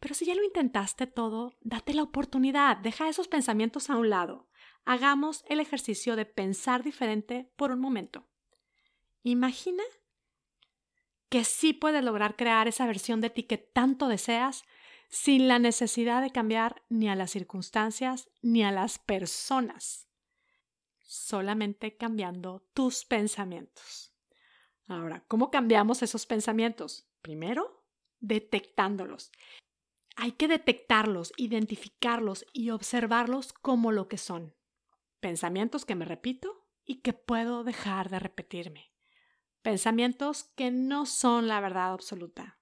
Pero 0.02 0.16
si 0.16 0.26
ya 0.26 0.36
lo 0.36 0.44
intentaste 0.44 1.08
todo, 1.08 1.56
date 1.62 1.94
la 1.94 2.04
oportunidad, 2.04 2.78
deja 2.78 3.08
esos 3.08 3.28
pensamientos 3.28 3.90
a 3.90 3.96
un 3.96 4.10
lado. 4.10 4.50
Hagamos 4.84 5.46
el 5.48 5.60
ejercicio 5.60 6.16
de 6.16 6.26
pensar 6.26 6.84
diferente 6.84 7.52
por 7.56 7.72
un 7.72 7.80
momento. 7.80 8.28
Imagina 9.24 9.84
que 11.30 11.44
sí 11.46 11.74
puedes 11.74 12.04
lograr 12.04 12.36
crear 12.36 12.68
esa 12.68 12.86
versión 12.86 13.22
de 13.22 13.30
ti 13.30 13.44
que 13.44 13.58
tanto 13.58 14.08
deseas 14.08 14.64
sin 15.10 15.48
la 15.48 15.60
necesidad 15.60 16.22
de 16.22 16.32
cambiar 16.32 16.84
ni 16.90 17.10
a 17.10 17.16
las 17.16 17.32
circunstancias 17.32 18.30
ni 18.42 18.64
a 18.64 18.72
las 18.72 19.00
personas, 19.00 20.08
solamente 21.02 21.98
cambiando 21.98 22.68
tus 22.74 23.06
pensamientos. 23.06 24.14
Ahora, 24.88 25.24
¿cómo 25.28 25.52
cambiamos 25.52 26.02
esos 26.02 26.26
pensamientos? 26.26 27.08
Primero, 27.22 27.86
detectándolos. 28.20 29.32
Hay 30.16 30.34
que 30.34 30.48
detectarlos, 30.48 31.32
identificarlos 31.38 32.46
y 32.52 32.72
observarlos 32.72 33.54
como 33.54 33.92
lo 33.92 34.08
que 34.08 34.18
son. 34.18 34.56
Pensamientos 35.20 35.86
que 35.86 35.96
me 35.96 36.06
repito 36.06 36.68
y 36.86 37.02
que 37.02 37.14
puedo 37.14 37.64
dejar 37.64 38.10
de 38.10 38.20
repetirme. 38.20 38.91
Pensamientos 39.62 40.46
que 40.56 40.72
no 40.72 41.06
son 41.06 41.48
la 41.48 41.60
verdad 41.60 41.94
absoluta. 41.94 42.60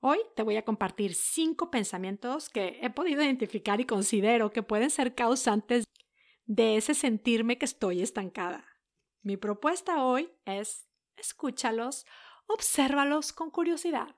Hoy 0.00 0.18
te 0.36 0.42
voy 0.42 0.56
a 0.56 0.64
compartir 0.66 1.14
cinco 1.14 1.70
pensamientos 1.70 2.50
que 2.50 2.78
he 2.82 2.90
podido 2.90 3.22
identificar 3.22 3.80
y 3.80 3.86
considero 3.86 4.52
que 4.52 4.62
pueden 4.62 4.90
ser 4.90 5.14
causantes 5.14 5.84
de 6.44 6.76
ese 6.76 6.92
sentirme 6.94 7.56
que 7.56 7.64
estoy 7.64 8.02
estancada. 8.02 8.66
Mi 9.22 9.38
propuesta 9.38 10.04
hoy 10.04 10.30
es 10.44 10.86
escúchalos, 11.16 12.04
obsérvalos 12.46 13.32
con 13.32 13.50
curiosidad. 13.50 14.16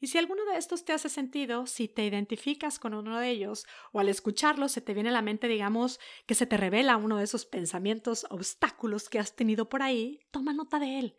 Y 0.00 0.08
si 0.08 0.18
alguno 0.18 0.44
de 0.44 0.58
estos 0.58 0.84
te 0.84 0.92
hace 0.92 1.08
sentido, 1.08 1.66
si 1.66 1.88
te 1.88 2.04
identificas 2.04 2.78
con 2.78 2.92
uno 2.92 3.18
de 3.18 3.30
ellos 3.30 3.66
o 3.92 4.00
al 4.00 4.08
escucharlos 4.08 4.72
se 4.72 4.80
te 4.80 4.94
viene 4.94 5.08
a 5.08 5.12
la 5.12 5.22
mente, 5.22 5.48
digamos, 5.48 5.98
que 6.26 6.34
se 6.34 6.46
te 6.46 6.56
revela 6.56 6.98
uno 6.98 7.16
de 7.16 7.24
esos 7.24 7.46
pensamientos, 7.46 8.26
obstáculos 8.30 9.08
que 9.08 9.18
has 9.18 9.34
tenido 9.34 9.68
por 9.68 9.82
ahí, 9.82 10.20
toma 10.30 10.52
nota 10.52 10.78
de 10.78 10.98
él. 10.98 11.16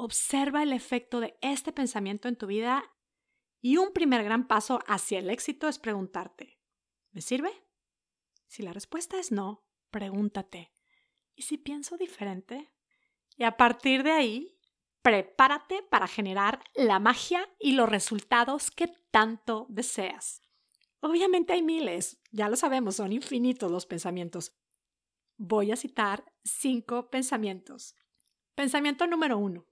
Observa 0.00 0.62
el 0.62 0.72
efecto 0.72 1.18
de 1.18 1.36
este 1.42 1.72
pensamiento 1.72 2.28
en 2.28 2.36
tu 2.36 2.46
vida 2.46 2.84
y 3.60 3.78
un 3.78 3.92
primer 3.92 4.22
gran 4.22 4.46
paso 4.46 4.78
hacia 4.86 5.18
el 5.18 5.28
éxito 5.28 5.66
es 5.66 5.80
preguntarte, 5.80 6.60
¿me 7.10 7.20
sirve? 7.20 7.50
Si 8.46 8.62
la 8.62 8.72
respuesta 8.72 9.18
es 9.18 9.32
no, 9.32 9.66
pregúntate, 9.90 10.72
¿y 11.34 11.42
si 11.42 11.58
pienso 11.58 11.96
diferente? 11.96 12.72
Y 13.36 13.42
a 13.42 13.56
partir 13.56 14.04
de 14.04 14.12
ahí, 14.12 14.60
prepárate 15.02 15.82
para 15.82 16.06
generar 16.06 16.62
la 16.74 17.00
magia 17.00 17.52
y 17.58 17.72
los 17.72 17.88
resultados 17.88 18.70
que 18.70 18.86
tanto 19.10 19.66
deseas. 19.68 20.42
Obviamente 21.00 21.54
hay 21.54 21.62
miles, 21.62 22.20
ya 22.30 22.48
lo 22.48 22.54
sabemos, 22.54 22.94
son 22.94 23.12
infinitos 23.12 23.68
los 23.68 23.84
pensamientos. 23.84 24.56
Voy 25.36 25.72
a 25.72 25.76
citar 25.76 26.32
cinco 26.44 27.10
pensamientos. 27.10 27.96
Pensamiento 28.54 29.04
número 29.08 29.38
uno. 29.38 29.66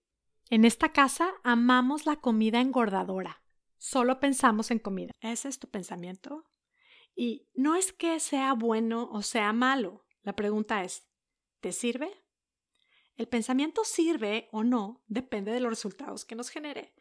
En 0.49 0.65
esta 0.65 0.93
casa 0.93 1.35
amamos 1.43 2.07
la 2.07 2.17
comida 2.17 2.61
engordadora. 2.61 3.43
Solo 3.79 4.21
pensamos 4.21 4.71
en 4.71 4.79
comida. 4.79 5.13
¿Ese 5.21 5.49
es 5.49 5.59
tu 5.59 5.69
pensamiento? 5.69 6.45
Y 7.17 7.49
no 7.55 7.75
es 7.75 7.93
que 7.93 8.21
sea 8.21 8.53
bueno 8.53 9.09
o 9.11 9.23
sea 9.23 9.53
malo. 9.53 10.07
La 10.23 10.37
pregunta 10.37 10.85
es, 10.85 11.09
¿te 11.61 11.73
sirve? 11.73 12.23
El 13.17 13.27
pensamiento 13.27 13.83
sirve 13.85 14.49
o 14.53 14.63
no 14.63 15.03
depende 15.09 15.51
de 15.51 15.61
los 15.61 15.71
resultados 15.71 16.25
que 16.25 16.37
nos 16.37 16.51
genere. 16.51 16.95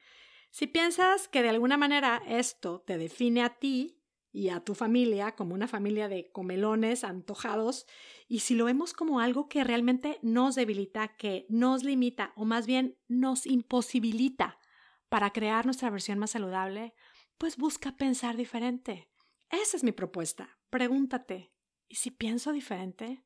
Si 0.49 0.65
piensas 0.65 1.27
que 1.27 1.43
de 1.43 1.49
alguna 1.49 1.77
manera 1.77 2.23
esto 2.25 2.81
te 2.81 2.97
define 2.97 3.43
a 3.43 3.59
ti 3.59 4.01
y 4.35 4.49
a 4.49 4.59
tu 4.59 4.75
familia 4.75 5.33
como 5.33 5.53
una 5.53 5.69
familia 5.69 6.09
de 6.09 6.29
comelones 6.29 7.05
antojados, 7.05 7.87
y 8.27 8.39
si 8.39 8.53
lo 8.53 8.65
vemos 8.65 8.91
como 8.91 9.21
algo 9.21 9.47
que 9.47 9.63
realmente 9.63 10.19
nos 10.21 10.55
debilita, 10.55 11.15
que 11.15 11.45
nos 11.47 11.85
limita 11.85 12.33
o 12.35 12.43
más 12.43 12.67
bien 12.67 12.97
nos 13.07 13.45
imposibilita 13.45 14.59
para 15.07 15.31
crear 15.31 15.63
nuestra 15.63 15.89
versión 15.89 16.19
más 16.19 16.31
saludable, 16.31 16.93
pues 17.37 17.55
busca 17.55 17.95
pensar 17.95 18.35
diferente. 18.35 19.09
Esa 19.49 19.77
es 19.77 19.85
mi 19.85 19.93
propuesta. 19.93 20.59
Pregúntate, 20.69 21.53
¿y 21.87 21.95
si 21.95 22.11
pienso 22.11 22.51
diferente? 22.51 23.23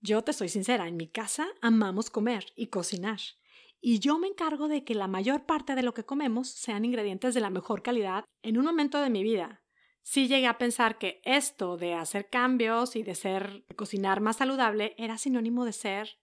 Yo 0.00 0.24
te 0.24 0.32
soy 0.32 0.48
sincera, 0.48 0.88
en 0.88 0.96
mi 0.96 1.08
casa 1.08 1.46
amamos 1.60 2.08
comer 2.08 2.46
y 2.56 2.68
cocinar. 2.68 3.20
Y 3.82 3.98
yo 3.98 4.18
me 4.18 4.28
encargo 4.28 4.68
de 4.68 4.82
que 4.82 4.94
la 4.94 5.08
mayor 5.08 5.44
parte 5.44 5.74
de 5.74 5.82
lo 5.82 5.92
que 5.92 6.04
comemos 6.04 6.48
sean 6.48 6.86
ingredientes 6.86 7.34
de 7.34 7.40
la 7.40 7.50
mejor 7.50 7.82
calidad 7.82 8.24
en 8.42 8.56
un 8.56 8.64
momento 8.64 8.98
de 8.98 9.10
mi 9.10 9.22
vida. 9.22 9.61
Sí 10.02 10.26
llegué 10.26 10.48
a 10.48 10.58
pensar 10.58 10.98
que 10.98 11.22
esto 11.24 11.76
de 11.76 11.94
hacer 11.94 12.28
cambios 12.28 12.96
y 12.96 13.02
de 13.02 13.14
ser 13.14 13.64
cocinar 13.76 14.20
más 14.20 14.36
saludable 14.36 14.94
era 14.98 15.16
sinónimo 15.16 15.64
de 15.64 15.72
ser 15.72 16.18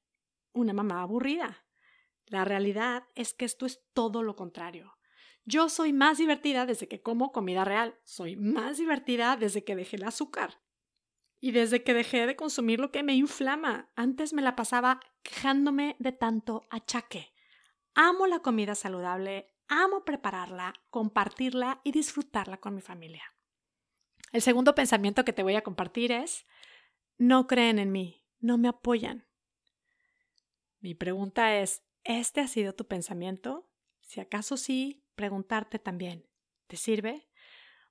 una 0.54 0.74
mamá 0.74 1.02
aburrida. 1.02 1.66
La 2.26 2.46
realidad 2.46 3.08
es 3.16 3.34
que 3.34 3.46
esto 3.46 3.66
es 3.66 3.82
todo 3.94 4.22
lo 4.22 4.36
contrario. 4.36 4.98
Yo 5.46 5.70
soy 5.70 5.94
más 5.94 6.18
divertida 6.18 6.66
desde 6.66 6.88
que 6.88 7.02
como 7.02 7.32
comida 7.32 7.64
real, 7.64 7.98
soy 8.04 8.36
más 8.36 8.78
divertida 8.78 9.36
desde 9.36 9.64
que 9.64 9.76
dejé 9.76 9.96
el 9.96 10.04
azúcar 10.04 10.62
y 11.40 11.52
desde 11.52 11.84
que 11.84 11.94
dejé 11.94 12.28
de 12.28 12.36
consumir 12.36 12.80
lo 12.80 12.92
que 12.92 13.02
me 13.02 13.16
inflama. 13.16 13.90
Antes 13.96 14.34
me 14.34 14.42
la 14.42 14.56
pasaba 14.56 15.00
quejándome 15.24 15.96
de 16.00 16.12
tanto 16.12 16.68
achaque. 16.70 17.34
Amo 17.96 18.28
la 18.28 18.40
comida 18.40 18.76
saludable, 18.76 19.56
amo 19.68 20.04
prepararla, 20.04 20.74
compartirla 20.90 21.82
y 21.84 21.94
disfrutarla 21.94 22.58
con 22.58 22.76
mi 22.76 22.82
familia. 22.82 23.24
El 24.32 24.42
segundo 24.42 24.76
pensamiento 24.76 25.26
que 25.26 25.34
te 25.34 25.44
voy 25.44 25.56
a 25.56 25.64
compartir 25.64 26.12
es, 26.12 26.46
no 27.18 27.48
creen 27.48 27.80
en 27.80 27.92
mí, 27.92 28.26
no 28.40 28.58
me 28.58 28.68
apoyan. 28.68 29.28
Mi 30.80 30.96
pregunta 30.96 31.58
es, 31.58 31.84
¿Este 32.04 32.42
ha 32.42 32.48
sido 32.48 32.74
tu 32.74 32.88
pensamiento? 32.88 33.70
Si 34.02 34.20
acaso 34.20 34.58
sí, 34.58 35.04
preguntarte 35.16 35.80
también, 35.80 36.28
¿te 36.68 36.78
sirve? 36.78 37.28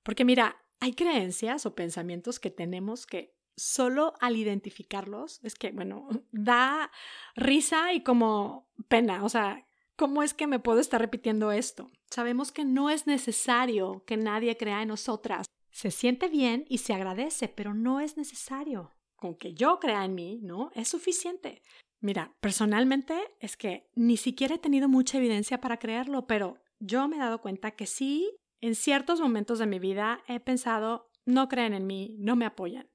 Porque 0.02 0.24
mira, 0.24 0.64
hay 0.80 0.94
creencias 0.94 1.66
o 1.66 1.74
pensamientos 1.74 2.40
que 2.40 2.50
tenemos 2.50 3.06
que 3.06 3.36
solo 3.56 4.14
al 4.20 4.36
identificarlos 4.36 5.40
es 5.42 5.54
que, 5.54 5.72
bueno, 5.72 6.08
da 6.32 6.90
risa 7.36 7.92
y 7.92 8.02
como 8.02 8.68
pena, 8.88 9.24
o 9.24 9.28
sea, 9.28 9.66
¿cómo 9.96 10.22
es 10.22 10.34
que 10.34 10.46
me 10.46 10.58
puedo 10.58 10.80
estar 10.80 11.00
repitiendo 11.00 11.52
esto? 11.52 11.90
Sabemos 12.10 12.52
que 12.52 12.64
no 12.64 12.90
es 12.90 13.06
necesario 13.06 14.04
que 14.06 14.16
nadie 14.16 14.56
crea 14.56 14.82
en 14.82 14.88
nosotras. 14.88 15.46
Se 15.78 15.92
siente 15.92 16.26
bien 16.26 16.64
y 16.68 16.78
se 16.78 16.92
agradece, 16.92 17.46
pero 17.46 17.72
no 17.72 18.00
es 18.00 18.16
necesario. 18.16 18.96
Con 19.14 19.36
que 19.36 19.54
yo 19.54 19.78
crea 19.78 20.04
en 20.04 20.16
mí, 20.16 20.40
¿no? 20.42 20.72
Es 20.74 20.88
suficiente. 20.88 21.62
Mira, 22.00 22.34
personalmente 22.40 23.16
es 23.38 23.56
que 23.56 23.88
ni 23.94 24.16
siquiera 24.16 24.56
he 24.56 24.58
tenido 24.58 24.88
mucha 24.88 25.18
evidencia 25.18 25.60
para 25.60 25.78
creerlo, 25.78 26.26
pero 26.26 26.56
yo 26.80 27.06
me 27.06 27.14
he 27.14 27.20
dado 27.20 27.40
cuenta 27.40 27.76
que 27.76 27.86
sí, 27.86 28.28
en 28.60 28.74
ciertos 28.74 29.20
momentos 29.20 29.60
de 29.60 29.68
mi 29.68 29.78
vida 29.78 30.20
he 30.26 30.40
pensado, 30.40 31.12
no 31.24 31.48
creen 31.48 31.74
en 31.74 31.86
mí, 31.86 32.16
no 32.18 32.34
me 32.34 32.44
apoyan. 32.44 32.90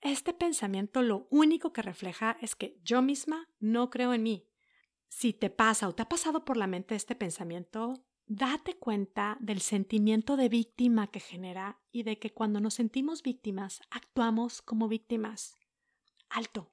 Este 0.00 0.32
pensamiento 0.32 1.02
lo 1.02 1.28
único 1.30 1.74
que 1.74 1.82
refleja 1.82 2.38
es 2.40 2.56
que 2.56 2.80
yo 2.82 3.02
misma 3.02 3.50
no 3.58 3.90
creo 3.90 4.14
en 4.14 4.22
mí. 4.22 4.48
Si 5.08 5.34
te 5.34 5.50
pasa 5.50 5.86
o 5.86 5.94
te 5.94 6.04
ha 6.04 6.08
pasado 6.08 6.46
por 6.46 6.56
la 6.56 6.66
mente 6.66 6.94
este 6.94 7.14
pensamiento, 7.14 8.06
date 8.26 8.76
cuenta 8.76 9.36
del 9.40 9.60
sentimiento 9.60 10.36
de 10.36 10.48
víctima 10.48 11.10
que 11.10 11.20
genera 11.20 11.80
y 11.92 12.02
de 12.02 12.18
que 12.18 12.32
cuando 12.32 12.60
nos 12.60 12.74
sentimos 12.74 13.22
víctimas, 13.22 13.80
actuamos 13.90 14.62
como 14.62 14.88
víctimas. 14.88 15.54
Alto, 16.28 16.72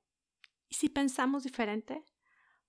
y 0.67 0.75
si 0.75 0.89
pensamos 0.89 1.43
diferente, 1.43 2.03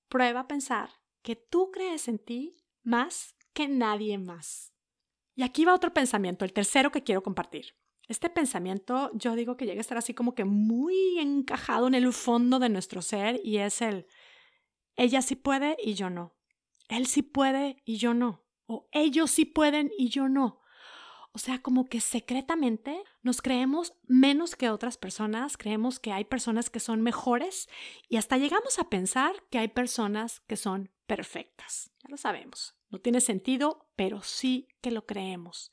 prueba 0.08 0.40
a 0.40 0.48
pensar 0.48 0.90
que 1.22 1.36
tú 1.36 1.70
crees 1.70 2.08
en 2.08 2.18
ti 2.18 2.56
más 2.82 3.34
que 3.54 3.68
nadie 3.68 4.18
más. 4.18 4.74
Y 5.34 5.42
aquí 5.42 5.64
va 5.64 5.74
otro 5.74 5.94
pensamiento, 5.94 6.44
el 6.44 6.52
tercero 6.52 6.92
que 6.92 7.02
quiero 7.02 7.22
compartir. 7.22 7.74
Este 8.06 8.28
pensamiento 8.28 9.10
yo 9.14 9.34
digo 9.34 9.56
que 9.56 9.64
llega 9.64 9.78
a 9.78 9.80
estar 9.80 9.96
así 9.96 10.12
como 10.12 10.34
que 10.34 10.44
muy 10.44 11.18
encajado 11.18 11.86
en 11.86 11.94
el 11.94 12.12
fondo 12.12 12.58
de 12.58 12.68
nuestro 12.68 13.00
ser 13.00 13.40
y 13.42 13.56
es 13.58 13.80
el, 13.80 14.06
ella 14.94 15.22
sí 15.22 15.36
puede 15.36 15.78
y 15.82 15.94
yo 15.94 16.10
no. 16.10 16.36
Él 16.88 17.06
sí 17.06 17.22
puede 17.22 17.82
y 17.86 17.96
yo 17.96 18.12
no. 18.12 18.43
O 18.66 18.88
ellos 18.92 19.30
sí 19.30 19.44
pueden 19.44 19.90
y 19.96 20.08
yo 20.08 20.28
no. 20.28 20.60
O 21.36 21.38
sea, 21.38 21.60
como 21.60 21.86
que 21.86 22.00
secretamente 22.00 23.02
nos 23.22 23.42
creemos 23.42 23.94
menos 24.06 24.54
que 24.54 24.70
otras 24.70 24.96
personas, 24.96 25.56
creemos 25.56 25.98
que 25.98 26.12
hay 26.12 26.24
personas 26.24 26.70
que 26.70 26.78
son 26.78 27.02
mejores 27.02 27.68
y 28.08 28.18
hasta 28.18 28.38
llegamos 28.38 28.78
a 28.78 28.88
pensar 28.88 29.34
que 29.50 29.58
hay 29.58 29.66
personas 29.66 30.42
que 30.46 30.56
son 30.56 30.92
perfectas. 31.08 31.90
Ya 32.04 32.08
lo 32.08 32.16
sabemos. 32.16 32.76
No 32.88 33.00
tiene 33.00 33.20
sentido, 33.20 33.88
pero 33.96 34.22
sí 34.22 34.68
que 34.80 34.92
lo 34.92 35.06
creemos. 35.06 35.72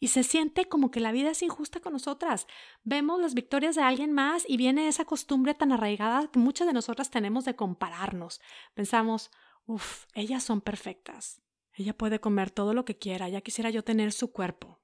Y 0.00 0.08
se 0.08 0.22
siente 0.22 0.64
como 0.64 0.90
que 0.90 1.00
la 1.00 1.12
vida 1.12 1.32
es 1.32 1.42
injusta 1.42 1.80
con 1.80 1.92
nosotras. 1.92 2.46
Vemos 2.82 3.20
las 3.20 3.34
victorias 3.34 3.74
de 3.74 3.82
alguien 3.82 4.12
más 4.12 4.44
y 4.48 4.56
viene 4.56 4.88
esa 4.88 5.04
costumbre 5.04 5.52
tan 5.52 5.72
arraigada 5.72 6.30
que 6.30 6.38
muchas 6.38 6.66
de 6.66 6.72
nosotras 6.72 7.10
tenemos 7.10 7.44
de 7.44 7.54
compararnos. 7.54 8.40
Pensamos, 8.72 9.30
uff, 9.66 10.06
ellas 10.14 10.42
son 10.42 10.62
perfectas. 10.62 11.42
Ella 11.74 11.96
puede 11.96 12.20
comer 12.20 12.50
todo 12.50 12.74
lo 12.74 12.84
que 12.84 12.98
quiera, 12.98 13.28
ya 13.28 13.40
quisiera 13.40 13.70
yo 13.70 13.82
tener 13.82 14.12
su 14.12 14.32
cuerpo. 14.32 14.78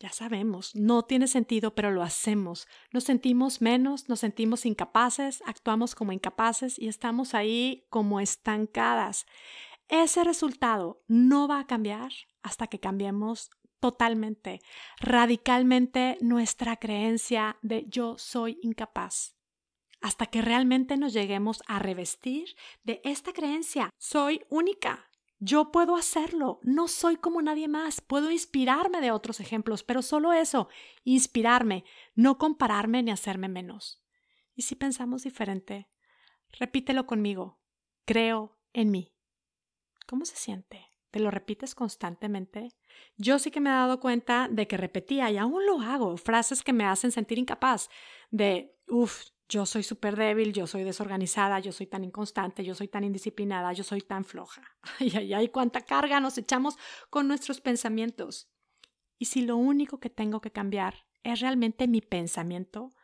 Ya 0.00 0.12
sabemos, 0.12 0.76
no 0.76 1.02
tiene 1.02 1.26
sentido, 1.26 1.74
pero 1.74 1.90
lo 1.90 2.02
hacemos. 2.02 2.68
Nos 2.92 3.04
sentimos 3.04 3.60
menos, 3.60 4.08
nos 4.08 4.20
sentimos 4.20 4.64
incapaces, 4.64 5.42
actuamos 5.44 5.96
como 5.96 6.12
incapaces 6.12 6.78
y 6.78 6.86
estamos 6.86 7.34
ahí 7.34 7.86
como 7.90 8.20
estancadas. 8.20 9.26
ese 9.88 10.22
resultado 10.22 11.02
no 11.08 11.48
va 11.48 11.60
a 11.60 11.66
cambiar 11.66 12.12
hasta 12.42 12.66
que 12.66 12.78
cambiemos 12.78 13.50
totalmente, 13.80 14.60
radicalmente 15.00 16.18
nuestra 16.20 16.76
creencia 16.76 17.58
de 17.62 17.86
yo 17.88 18.18
soy 18.18 18.58
incapaz. 18.62 19.36
Hasta 20.00 20.26
que 20.26 20.42
realmente 20.42 20.96
nos 20.96 21.12
lleguemos 21.12 21.62
a 21.66 21.78
revestir 21.78 22.54
de 22.84 23.00
esta 23.02 23.32
creencia, 23.32 23.90
soy 23.98 24.42
única, 24.48 25.07
yo 25.40 25.70
puedo 25.70 25.96
hacerlo, 25.96 26.58
no 26.62 26.88
soy 26.88 27.16
como 27.16 27.40
nadie 27.40 27.68
más, 27.68 28.00
puedo 28.00 28.30
inspirarme 28.30 29.00
de 29.00 29.12
otros 29.12 29.40
ejemplos, 29.40 29.84
pero 29.84 30.02
solo 30.02 30.32
eso, 30.32 30.68
inspirarme, 31.04 31.84
no 32.14 32.38
compararme 32.38 33.02
ni 33.02 33.10
hacerme 33.12 33.48
menos. 33.48 34.02
¿Y 34.54 34.62
si 34.62 34.74
pensamos 34.74 35.22
diferente? 35.22 35.88
Repítelo 36.58 37.06
conmigo, 37.06 37.60
creo 38.04 38.58
en 38.72 38.90
mí. 38.90 39.14
¿Cómo 40.06 40.24
se 40.24 40.36
siente? 40.36 40.86
¿Te 41.10 41.20
lo 41.20 41.30
repites 41.30 41.74
constantemente? 41.74 42.74
Yo 43.16 43.38
sí 43.38 43.50
que 43.50 43.60
me 43.60 43.70
he 43.70 43.72
dado 43.72 44.00
cuenta 44.00 44.48
de 44.50 44.66
que 44.66 44.76
repetía 44.76 45.30
y 45.30 45.38
aún 45.38 45.64
lo 45.66 45.80
hago, 45.80 46.16
frases 46.16 46.62
que 46.62 46.72
me 46.72 46.84
hacen 46.84 47.12
sentir 47.12 47.38
incapaz, 47.38 47.88
de, 48.30 48.76
uff, 48.88 49.24
yo 49.48 49.64
soy 49.64 49.82
súper 49.82 50.16
débil, 50.16 50.52
yo 50.52 50.66
soy 50.66 50.84
desorganizada, 50.84 51.58
yo 51.58 51.72
soy 51.72 51.86
tan 51.86 52.04
inconstante, 52.04 52.64
yo 52.64 52.74
soy 52.74 52.88
tan 52.88 53.04
indisciplinada, 53.04 53.72
yo 53.72 53.82
soy 53.82 54.02
tan 54.02 54.24
floja. 54.24 54.62
Ay, 55.00 55.12
ay, 55.16 55.34
ay, 55.34 55.48
cuánta 55.48 55.80
carga 55.82 56.20
nos 56.20 56.36
echamos 56.36 56.76
con 57.08 57.28
nuestros 57.28 57.60
pensamientos. 57.60 58.50
Y 59.18 59.24
si 59.24 59.42
lo 59.42 59.56
único 59.56 60.00
que 60.00 60.10
tengo 60.10 60.40
que 60.40 60.52
cambiar 60.52 61.06
es 61.22 61.40
realmente 61.40 61.88
mi 61.88 62.00
pensamiento, 62.00 62.94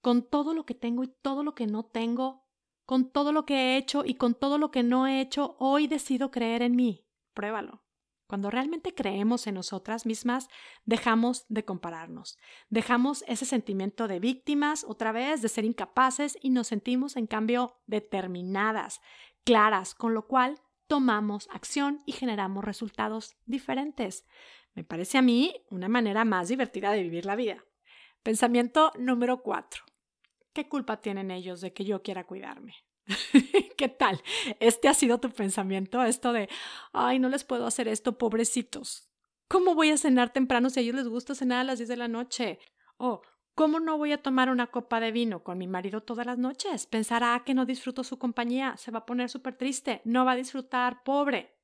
con 0.00 0.28
todo 0.28 0.54
lo 0.54 0.66
que 0.66 0.74
tengo 0.74 1.02
y 1.02 1.08
todo 1.08 1.42
lo 1.42 1.54
que 1.54 1.66
no 1.66 1.84
tengo, 1.84 2.46
con 2.84 3.10
todo 3.10 3.32
lo 3.32 3.44
que 3.46 3.54
he 3.54 3.76
hecho 3.76 4.04
y 4.04 4.14
con 4.14 4.34
todo 4.34 4.58
lo 4.58 4.70
que 4.70 4.82
no 4.82 5.06
he 5.06 5.20
hecho, 5.20 5.56
hoy 5.58 5.86
decido 5.86 6.30
creer 6.30 6.62
en 6.62 6.76
mí. 6.76 7.06
Pruébalo. 7.34 7.85
Cuando 8.26 8.50
realmente 8.50 8.94
creemos 8.94 9.46
en 9.46 9.54
nosotras 9.54 10.04
mismas, 10.04 10.48
dejamos 10.84 11.46
de 11.48 11.64
compararnos, 11.64 12.38
dejamos 12.68 13.24
ese 13.28 13.44
sentimiento 13.44 14.08
de 14.08 14.18
víctimas 14.18 14.84
otra 14.88 15.12
vez, 15.12 15.42
de 15.42 15.48
ser 15.48 15.64
incapaces 15.64 16.36
y 16.42 16.50
nos 16.50 16.66
sentimos 16.66 17.16
en 17.16 17.28
cambio 17.28 17.76
determinadas, 17.86 19.00
claras, 19.44 19.94
con 19.94 20.12
lo 20.12 20.26
cual 20.26 20.60
tomamos 20.88 21.48
acción 21.52 22.02
y 22.04 22.12
generamos 22.12 22.64
resultados 22.64 23.36
diferentes. 23.44 24.26
Me 24.74 24.84
parece 24.84 25.18
a 25.18 25.22
mí 25.22 25.54
una 25.70 25.88
manera 25.88 26.24
más 26.24 26.48
divertida 26.48 26.90
de 26.90 27.02
vivir 27.02 27.26
la 27.26 27.36
vida. 27.36 27.64
Pensamiento 28.22 28.92
número 28.98 29.42
cuatro. 29.42 29.84
¿Qué 30.52 30.68
culpa 30.68 31.00
tienen 31.00 31.30
ellos 31.30 31.60
de 31.60 31.72
que 31.72 31.84
yo 31.84 32.02
quiera 32.02 32.24
cuidarme? 32.24 32.74
¿Qué 33.76 33.88
tal? 33.88 34.20
Este 34.60 34.88
ha 34.88 34.94
sido 34.94 35.18
tu 35.18 35.30
pensamiento, 35.30 36.02
esto 36.02 36.32
de, 36.32 36.48
ay, 36.92 37.18
no 37.18 37.28
les 37.28 37.44
puedo 37.44 37.66
hacer 37.66 37.88
esto, 37.88 38.18
pobrecitos. 38.18 39.12
¿Cómo 39.48 39.74
voy 39.74 39.90
a 39.90 39.96
cenar 39.96 40.32
temprano 40.32 40.70
si 40.70 40.80
a 40.80 40.82
ellos 40.82 40.96
les 40.96 41.08
gusta 41.08 41.34
cenar 41.34 41.60
a 41.60 41.64
las 41.64 41.78
10 41.78 41.88
de 41.88 41.96
la 41.96 42.08
noche? 42.08 42.58
O, 42.96 43.22
¿cómo 43.54 43.78
no 43.78 43.96
voy 43.96 44.12
a 44.12 44.22
tomar 44.22 44.50
una 44.50 44.66
copa 44.68 44.98
de 44.98 45.12
vino 45.12 45.44
con 45.44 45.58
mi 45.58 45.68
marido 45.68 46.02
todas 46.02 46.26
las 46.26 46.38
noches? 46.38 46.86
Pensará 46.86 47.42
que 47.44 47.54
no 47.54 47.64
disfruto 47.64 48.02
su 48.02 48.18
compañía, 48.18 48.76
se 48.76 48.90
va 48.90 49.00
a 49.00 49.06
poner 49.06 49.28
súper 49.28 49.56
triste, 49.56 50.00
no 50.04 50.24
va 50.24 50.32
a 50.32 50.36
disfrutar, 50.36 51.04
pobre. 51.04 51.56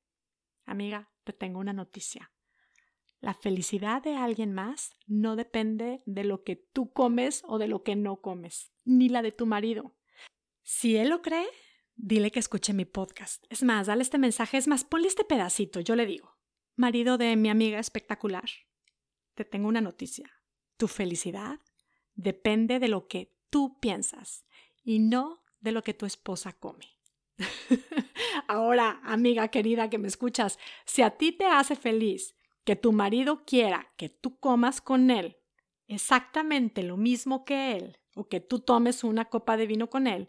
Amiga, 0.65 1.11
te 1.25 1.33
tengo 1.33 1.59
una 1.59 1.73
noticia. 1.73 2.31
La 3.21 3.35
felicidad 3.35 4.03
de 4.03 4.17
alguien 4.17 4.53
más 4.53 4.97
no 5.07 5.37
depende 5.37 6.03
de 6.07 6.25
lo 6.25 6.43
que 6.43 6.57
tú 6.57 6.93
comes 6.93 7.43
o 7.47 7.59
de 7.59 7.69
lo 7.69 7.83
que 7.83 7.97
no 7.97 8.21
comes, 8.21 8.73
ni 8.85 9.09
la 9.09 9.23
de 9.23 9.33
tu 9.33 9.47
marido. 9.47 9.95
Si 10.63 10.97
él 10.97 11.09
lo 11.09 11.23
cree, 11.23 11.47
dile 11.95 12.31
que 12.31 12.39
escuche 12.39 12.73
mi 12.73 12.85
podcast. 12.85 13.45
Es 13.51 13.63
más, 13.63 13.87
dale 13.87 14.03
este 14.03 14.19
mensaje, 14.19 14.57
es 14.57 14.69
más, 14.69 14.85
ponle 14.85 15.09
este 15.09 15.25
pedacito, 15.25 15.81
yo 15.81 15.97
le 15.97 16.07
digo. 16.07 16.37
Marido 16.77 17.19
de 17.19 17.37
mi 17.37 17.51
amiga 17.51 17.79
espectacular, 17.79 18.49
te 19.35 19.45
tengo 19.45 19.69
una 19.69 19.81
noticia. 19.81 20.31
Tu 20.77 20.89
felicidad 20.89 21.61
depende 22.15 22.79
de 22.79 22.89
lo 22.89 23.09
que 23.09 23.37
tú 23.51 23.79
piensas 23.81 24.47
y 24.83 24.99
no 24.99 25.45
de 25.61 25.73
lo 25.73 25.83
que 25.83 25.95
tu 25.95 26.07
esposa 26.07 26.53
come. 26.53 26.87
Ahora, 28.49 29.01
amiga 29.05 29.49
querida 29.49 29.91
que 29.91 29.99
me 29.99 30.09
escuchas, 30.09 30.59
si 30.85 31.03
a 31.03 31.11
ti 31.11 31.33
te 31.33 31.47
hace 31.47 31.77
feliz 31.77 32.37
que 32.65 32.77
tu 32.77 32.93
marido 32.93 33.45
quiera 33.45 33.93
que 33.97 34.09
tú 34.09 34.39
comas 34.39 34.81
con 34.81 35.11
él 35.11 35.37
exactamente 35.89 36.83
lo 36.83 36.97
mismo 36.97 37.45
que 37.45 37.77
él 37.77 37.99
o 38.15 38.29
que 38.29 38.41
tú 38.41 38.61
tomes 38.61 39.05
una 39.05 39.27
copa 39.27 39.57
de 39.57 39.67
vino 39.67 39.89
con 39.89 40.07
él, 40.07 40.29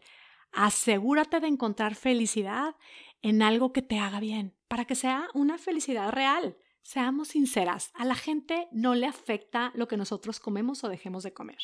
Asegúrate 0.54 1.40
de 1.40 1.48
encontrar 1.48 1.96
felicidad 1.96 2.76
en 3.22 3.42
algo 3.42 3.74
que 3.74 3.82
te 3.82 4.00
haga 4.00 4.20
bien, 4.20 4.56
para 4.68 4.86
que 4.86 4.96
sea 4.96 5.28
una 5.34 5.58
felicidad 5.58 6.12
real. 6.12 6.58
Seamos 6.84 7.30
sinceras, 7.30 7.92
a 7.94 8.06
la 8.06 8.16
gente 8.16 8.68
no 8.72 8.94
le 8.94 9.08
afecta 9.08 9.72
lo 9.74 9.88
que 9.88 9.98
nosotros 9.98 10.40
comemos 10.40 10.84
o 10.84 10.90
dejemos 10.90 11.24
de 11.24 11.34
comer. 11.34 11.58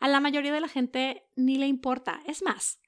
A 0.00 0.08
la 0.08 0.20
mayoría 0.20 0.52
de 0.52 0.60
la 0.60 0.68
gente 0.68 1.28
ni 1.36 1.56
le 1.56 1.66
importa. 1.66 2.20
Es 2.26 2.42
más, 2.42 2.80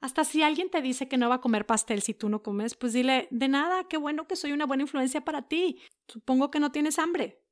hasta 0.00 0.24
si 0.24 0.42
alguien 0.42 0.70
te 0.70 0.80
dice 0.80 1.08
que 1.08 1.18
no 1.18 1.28
va 1.28 1.36
a 1.36 1.40
comer 1.40 1.66
pastel 1.66 2.00
si 2.00 2.14
tú 2.14 2.28
no 2.28 2.42
comes, 2.42 2.74
pues 2.74 2.92
dile, 2.92 3.28
de 3.30 3.48
nada, 3.48 3.84
qué 3.84 3.98
bueno 3.98 4.26
que 4.26 4.36
soy 4.36 4.52
una 4.52 4.64
buena 4.64 4.84
influencia 4.84 5.24
para 5.24 5.42
ti. 5.42 5.80
Supongo 6.08 6.50
que 6.50 6.60
no 6.60 6.72
tienes 6.72 6.98
hambre. 6.98 7.42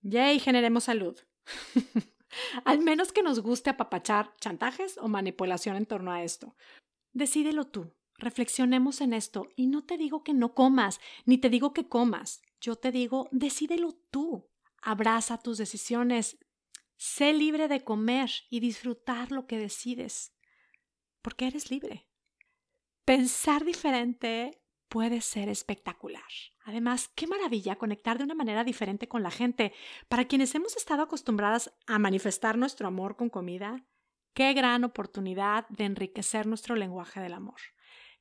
Yay, 0.00 0.38
generemos 0.38 0.84
salud. 0.84 1.18
Al 2.64 2.80
menos 2.80 3.12
que 3.12 3.22
nos 3.22 3.40
guste 3.40 3.70
apapachar 3.70 4.34
chantajes 4.40 4.98
o 4.98 5.08
manipulación 5.08 5.76
en 5.76 5.86
torno 5.86 6.12
a 6.12 6.22
esto. 6.22 6.54
Decídelo 7.12 7.66
tú. 7.66 7.92
Reflexionemos 8.16 9.00
en 9.00 9.12
esto 9.12 9.48
y 9.56 9.66
no 9.66 9.84
te 9.84 9.98
digo 9.98 10.22
que 10.22 10.34
no 10.34 10.54
comas, 10.54 11.00
ni 11.24 11.38
te 11.38 11.50
digo 11.50 11.72
que 11.72 11.88
comas. 11.88 12.42
Yo 12.60 12.76
te 12.76 12.92
digo, 12.92 13.28
decídelo 13.32 13.92
tú. 14.10 14.48
Abraza 14.80 15.38
tus 15.38 15.58
decisiones. 15.58 16.38
Sé 16.96 17.32
libre 17.32 17.68
de 17.68 17.82
comer 17.82 18.30
y 18.50 18.60
disfrutar 18.60 19.32
lo 19.32 19.46
que 19.46 19.58
decides. 19.58 20.32
Porque 21.22 21.46
eres 21.46 21.70
libre. 21.70 22.06
Pensar 23.04 23.64
diferente 23.64 24.63
puede 24.94 25.22
ser 25.22 25.48
espectacular. 25.48 26.22
Además, 26.62 27.10
qué 27.16 27.26
maravilla 27.26 27.74
conectar 27.74 28.16
de 28.16 28.22
una 28.22 28.36
manera 28.36 28.62
diferente 28.62 29.08
con 29.08 29.24
la 29.24 29.32
gente. 29.32 29.72
Para 30.08 30.26
quienes 30.26 30.54
hemos 30.54 30.76
estado 30.76 31.02
acostumbradas 31.02 31.74
a 31.88 31.98
manifestar 31.98 32.56
nuestro 32.56 32.86
amor 32.86 33.16
con 33.16 33.28
comida, 33.28 33.84
qué 34.34 34.52
gran 34.52 34.84
oportunidad 34.84 35.66
de 35.68 35.86
enriquecer 35.86 36.46
nuestro 36.46 36.76
lenguaje 36.76 37.18
del 37.18 37.32
amor. 37.32 37.58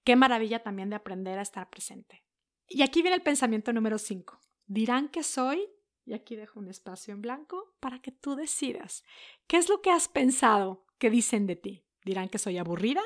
Qué 0.04 0.16
maravilla 0.16 0.64
también 0.64 0.90
de 0.90 0.96
aprender 0.96 1.38
a 1.38 1.44
estar 1.44 1.70
presente. 1.70 2.26
Y 2.68 2.82
aquí 2.82 3.04
viene 3.04 3.18
el 3.18 3.22
pensamiento 3.22 3.72
número 3.72 4.00
5. 4.00 4.40
Dirán 4.66 5.10
que 5.10 5.22
soy, 5.22 5.70
y 6.08 6.16
aquí 6.16 6.36
dejo 6.36 6.60
un 6.60 6.70
espacio 6.70 7.14
en 7.14 7.22
blanco 7.22 7.76
para 7.82 8.00
que 8.00 8.12
tú 8.12 8.36
decidas. 8.36 9.04
¿Qué 9.46 9.58
es 9.58 9.70
lo 9.70 9.84
que 9.84 9.92
has 9.92 10.08
pensado 10.08 10.88
que 10.98 11.12
dicen 11.12 11.46
de 11.46 11.56
ti? 11.56 11.86
Dirán 12.04 12.30
que 12.30 12.40
soy 12.40 12.58
aburrida, 12.58 13.04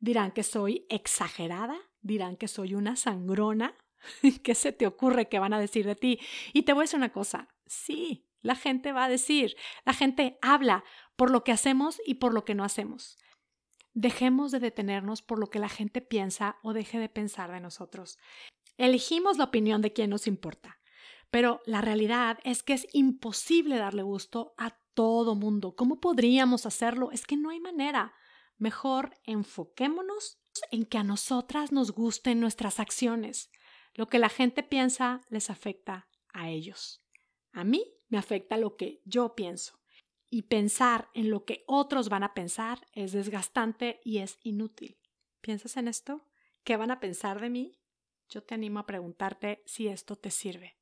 dirán 0.00 0.32
que 0.32 0.42
soy 0.42 0.84
exagerada, 0.90 1.78
dirán 2.04 2.36
que 2.36 2.46
soy 2.46 2.74
una 2.74 2.94
sangrona. 2.94 3.74
¿Qué 4.44 4.54
se 4.54 4.70
te 4.72 4.86
ocurre 4.86 5.28
que 5.28 5.40
van 5.40 5.52
a 5.52 5.58
decir 5.58 5.86
de 5.86 5.96
ti? 5.96 6.20
Y 6.52 6.62
te 6.62 6.72
voy 6.72 6.82
a 6.82 6.84
decir 6.84 6.98
una 6.98 7.12
cosa, 7.12 7.48
sí, 7.66 8.28
la 8.42 8.54
gente 8.54 8.92
va 8.92 9.04
a 9.04 9.08
decir, 9.08 9.56
la 9.84 9.94
gente 9.94 10.38
habla 10.42 10.84
por 11.16 11.30
lo 11.30 11.42
que 11.42 11.52
hacemos 11.52 12.00
y 12.06 12.14
por 12.14 12.34
lo 12.34 12.44
que 12.44 12.54
no 12.54 12.62
hacemos. 12.62 13.16
Dejemos 13.94 14.52
de 14.52 14.60
detenernos 14.60 15.22
por 15.22 15.38
lo 15.38 15.48
que 15.48 15.58
la 15.58 15.68
gente 15.68 16.00
piensa 16.00 16.58
o 16.62 16.72
deje 16.72 16.98
de 16.98 17.08
pensar 17.08 17.50
de 17.50 17.60
nosotros. 17.60 18.18
Elegimos 18.76 19.38
la 19.38 19.44
opinión 19.44 19.80
de 19.80 19.92
quien 19.92 20.10
nos 20.10 20.26
importa, 20.26 20.78
pero 21.30 21.62
la 21.64 21.80
realidad 21.80 22.38
es 22.44 22.62
que 22.62 22.74
es 22.74 22.86
imposible 22.92 23.76
darle 23.76 24.02
gusto 24.02 24.52
a 24.58 24.76
todo 24.92 25.34
mundo. 25.34 25.74
¿Cómo 25.74 26.00
podríamos 26.00 26.66
hacerlo? 26.66 27.10
Es 27.12 27.24
que 27.24 27.36
no 27.36 27.50
hay 27.50 27.60
manera. 27.60 28.12
Mejor 28.58 29.16
enfoquémonos 29.24 30.38
en 30.70 30.84
que 30.84 30.98
a 30.98 31.04
nosotras 31.04 31.72
nos 31.72 31.92
gusten 31.92 32.40
nuestras 32.40 32.80
acciones. 32.80 33.50
Lo 33.94 34.08
que 34.08 34.18
la 34.18 34.28
gente 34.28 34.62
piensa 34.62 35.22
les 35.28 35.50
afecta 35.50 36.08
a 36.32 36.50
ellos. 36.50 37.02
A 37.52 37.64
mí 37.64 37.84
me 38.08 38.18
afecta 38.18 38.56
lo 38.56 38.76
que 38.76 39.00
yo 39.04 39.34
pienso. 39.34 39.80
Y 40.28 40.42
pensar 40.42 41.08
en 41.14 41.30
lo 41.30 41.44
que 41.44 41.64
otros 41.66 42.08
van 42.08 42.24
a 42.24 42.34
pensar 42.34 42.86
es 42.92 43.12
desgastante 43.12 44.00
y 44.04 44.18
es 44.18 44.38
inútil. 44.42 44.98
¿Piensas 45.40 45.76
en 45.76 45.88
esto? 45.88 46.26
¿Qué 46.64 46.76
van 46.76 46.90
a 46.90 46.98
pensar 46.98 47.40
de 47.40 47.50
mí? 47.50 47.78
Yo 48.28 48.42
te 48.42 48.54
animo 48.54 48.80
a 48.80 48.86
preguntarte 48.86 49.62
si 49.66 49.88
esto 49.88 50.16
te 50.16 50.30
sirve. 50.30 50.76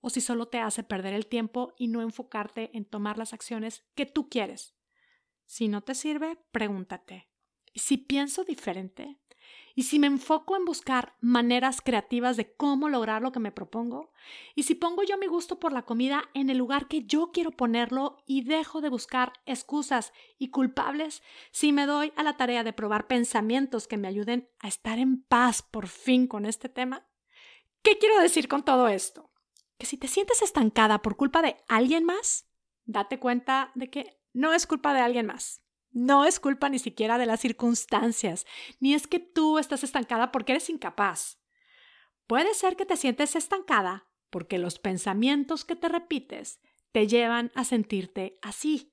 O 0.00 0.10
si 0.10 0.20
solo 0.20 0.48
te 0.48 0.58
hace 0.58 0.82
perder 0.82 1.14
el 1.14 1.26
tiempo 1.26 1.72
y 1.78 1.88
no 1.88 2.02
enfocarte 2.02 2.70
en 2.76 2.84
tomar 2.84 3.16
las 3.16 3.32
acciones 3.32 3.86
que 3.94 4.04
tú 4.04 4.28
quieres. 4.28 4.74
Si 5.46 5.68
no 5.68 5.82
te 5.82 5.94
sirve, 5.94 6.36
pregúntate, 6.50 7.30
¿y 7.30 7.33
si 7.78 7.96
pienso 7.96 8.44
diferente? 8.44 9.18
y 9.74 9.84
si 9.84 9.98
me 9.98 10.06
enfoco 10.06 10.56
en 10.56 10.64
buscar 10.64 11.14
maneras 11.20 11.80
creativas 11.80 12.36
de 12.36 12.52
cómo 12.54 12.88
lograr 12.88 13.22
lo 13.22 13.32
que 13.32 13.40
me 13.40 13.50
propongo, 13.50 14.12
y 14.54 14.62
si 14.62 14.74
pongo 14.74 15.02
yo 15.02 15.18
mi 15.18 15.26
gusto 15.26 15.58
por 15.58 15.72
la 15.72 15.82
comida 15.82 16.24
en 16.32 16.48
el 16.48 16.58
lugar 16.58 16.86
que 16.86 17.04
yo 17.04 17.32
quiero 17.32 17.50
ponerlo 17.50 18.18
y 18.26 18.44
dejo 18.44 18.80
de 18.80 18.88
buscar 18.88 19.32
excusas 19.46 20.12
y 20.38 20.50
culpables, 20.50 21.22
si 21.50 21.72
me 21.72 21.86
doy 21.86 22.12
a 22.16 22.22
la 22.22 22.36
tarea 22.36 22.62
de 22.62 22.72
probar 22.72 23.08
pensamientos 23.08 23.88
que 23.88 23.96
me 23.96 24.08
ayuden 24.08 24.48
a 24.60 24.68
estar 24.68 24.98
en 24.98 25.22
paz 25.22 25.62
por 25.62 25.88
fin 25.88 26.26
con 26.28 26.46
este 26.46 26.68
tema. 26.68 27.06
¿Qué 27.82 27.98
quiero 27.98 28.20
decir 28.20 28.48
con 28.48 28.64
todo 28.64 28.88
esto? 28.88 29.30
Que 29.76 29.86
si 29.86 29.96
te 29.96 30.08
sientes 30.08 30.40
estancada 30.40 31.02
por 31.02 31.16
culpa 31.16 31.42
de 31.42 31.56
alguien 31.68 32.04
más, 32.04 32.48
date 32.84 33.18
cuenta 33.18 33.72
de 33.74 33.90
que 33.90 34.20
no 34.32 34.52
es 34.52 34.66
culpa 34.66 34.94
de 34.94 35.00
alguien 35.00 35.26
más 35.26 35.63
no 35.94 36.24
es 36.24 36.40
culpa 36.40 36.68
ni 36.68 36.78
siquiera 36.78 37.16
de 37.16 37.24
las 37.24 37.40
circunstancias, 37.40 38.46
ni 38.80 38.94
es 38.94 39.06
que 39.06 39.20
tú 39.20 39.58
estás 39.58 39.84
estancada 39.84 40.32
porque 40.32 40.52
eres 40.52 40.68
incapaz. 40.68 41.38
Puede 42.26 42.52
ser 42.54 42.76
que 42.76 42.84
te 42.84 42.96
sientes 42.96 43.36
estancada 43.36 44.08
porque 44.28 44.58
los 44.58 44.78
pensamientos 44.80 45.64
que 45.64 45.76
te 45.76 45.88
repites 45.88 46.60
te 46.90 47.06
llevan 47.06 47.52
a 47.54 47.64
sentirte 47.64 48.38
así. 48.42 48.92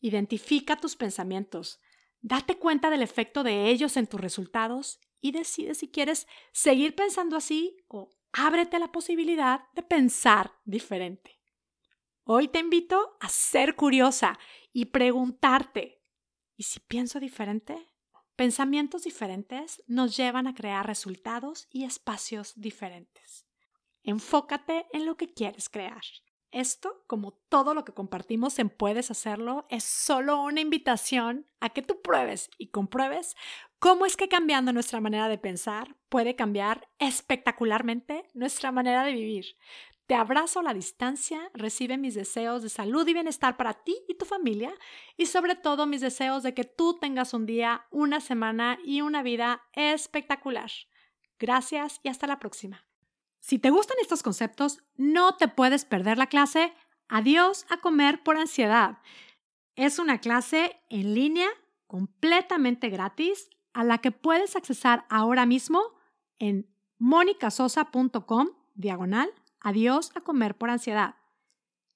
Identifica 0.00 0.76
tus 0.76 0.94
pensamientos, 0.94 1.80
date 2.20 2.58
cuenta 2.58 2.90
del 2.90 3.02
efecto 3.02 3.42
de 3.42 3.70
ellos 3.70 3.96
en 3.96 4.06
tus 4.06 4.20
resultados 4.20 5.00
y 5.22 5.32
decide 5.32 5.74
si 5.74 5.90
quieres 5.90 6.26
seguir 6.52 6.94
pensando 6.94 7.36
así 7.36 7.78
o 7.88 8.10
ábrete 8.32 8.78
la 8.78 8.92
posibilidad 8.92 9.64
de 9.74 9.82
pensar 9.82 10.52
diferente. 10.64 11.40
Hoy 12.24 12.48
te 12.48 12.58
invito 12.58 13.16
a 13.20 13.28
ser 13.30 13.74
curiosa 13.74 14.38
y 14.72 14.86
preguntarte 14.86 15.99
¿Y 16.60 16.64
si 16.64 16.78
pienso 16.78 17.20
diferente? 17.20 17.86
Pensamientos 18.36 19.04
diferentes 19.04 19.82
nos 19.86 20.14
llevan 20.14 20.46
a 20.46 20.54
crear 20.54 20.86
resultados 20.86 21.66
y 21.70 21.84
espacios 21.84 22.52
diferentes. 22.54 23.46
Enfócate 24.02 24.84
en 24.92 25.06
lo 25.06 25.16
que 25.16 25.32
quieres 25.32 25.70
crear. 25.70 26.02
Esto, 26.50 27.02
como 27.06 27.32
todo 27.48 27.72
lo 27.72 27.86
que 27.86 27.94
compartimos 27.94 28.58
en 28.58 28.68
Puedes 28.68 29.10
Hacerlo, 29.10 29.66
es 29.70 29.84
solo 29.84 30.42
una 30.42 30.60
invitación 30.60 31.46
a 31.60 31.70
que 31.70 31.80
tú 31.80 32.02
pruebes 32.02 32.50
y 32.58 32.66
compruebes 32.66 33.36
cómo 33.78 34.04
es 34.04 34.18
que 34.18 34.28
cambiando 34.28 34.74
nuestra 34.74 35.00
manera 35.00 35.30
de 35.30 35.38
pensar 35.38 35.96
puede 36.10 36.36
cambiar 36.36 36.90
espectacularmente 36.98 38.28
nuestra 38.34 38.70
manera 38.70 39.02
de 39.04 39.14
vivir. 39.14 39.46
Te 40.10 40.16
abrazo 40.16 40.58
a 40.58 40.64
la 40.64 40.74
distancia, 40.74 41.52
recibe 41.54 41.96
mis 41.96 42.16
deseos 42.16 42.64
de 42.64 42.68
salud 42.68 43.06
y 43.06 43.14
bienestar 43.14 43.56
para 43.56 43.74
ti 43.74 43.96
y 44.08 44.14
tu 44.14 44.24
familia 44.24 44.74
y 45.16 45.26
sobre 45.26 45.54
todo 45.54 45.86
mis 45.86 46.00
deseos 46.00 46.42
de 46.42 46.52
que 46.52 46.64
tú 46.64 46.98
tengas 46.98 47.32
un 47.32 47.46
día, 47.46 47.86
una 47.92 48.20
semana 48.20 48.76
y 48.84 49.02
una 49.02 49.22
vida 49.22 49.62
espectacular. 49.72 50.68
Gracias 51.38 52.00
y 52.02 52.08
hasta 52.08 52.26
la 52.26 52.40
próxima. 52.40 52.84
Si 53.38 53.60
te 53.60 53.70
gustan 53.70 53.98
estos 54.02 54.24
conceptos, 54.24 54.82
no 54.96 55.36
te 55.36 55.46
puedes 55.46 55.84
perder 55.84 56.18
la 56.18 56.26
clase 56.26 56.74
Adiós 57.06 57.64
a 57.68 57.76
comer 57.76 58.24
por 58.24 58.36
ansiedad. 58.36 58.98
Es 59.76 60.00
una 60.00 60.18
clase 60.18 60.82
en 60.88 61.14
línea 61.14 61.50
completamente 61.86 62.88
gratis 62.88 63.48
a 63.74 63.84
la 63.84 63.98
que 63.98 64.10
puedes 64.10 64.56
accesar 64.56 65.06
ahora 65.08 65.46
mismo 65.46 65.80
en 66.40 66.68
monicasosa.com 66.98 68.48
diagonal 68.74 69.32
Adiós 69.60 70.12
a 70.14 70.20
comer 70.20 70.56
por 70.56 70.70
ansiedad. 70.70 71.16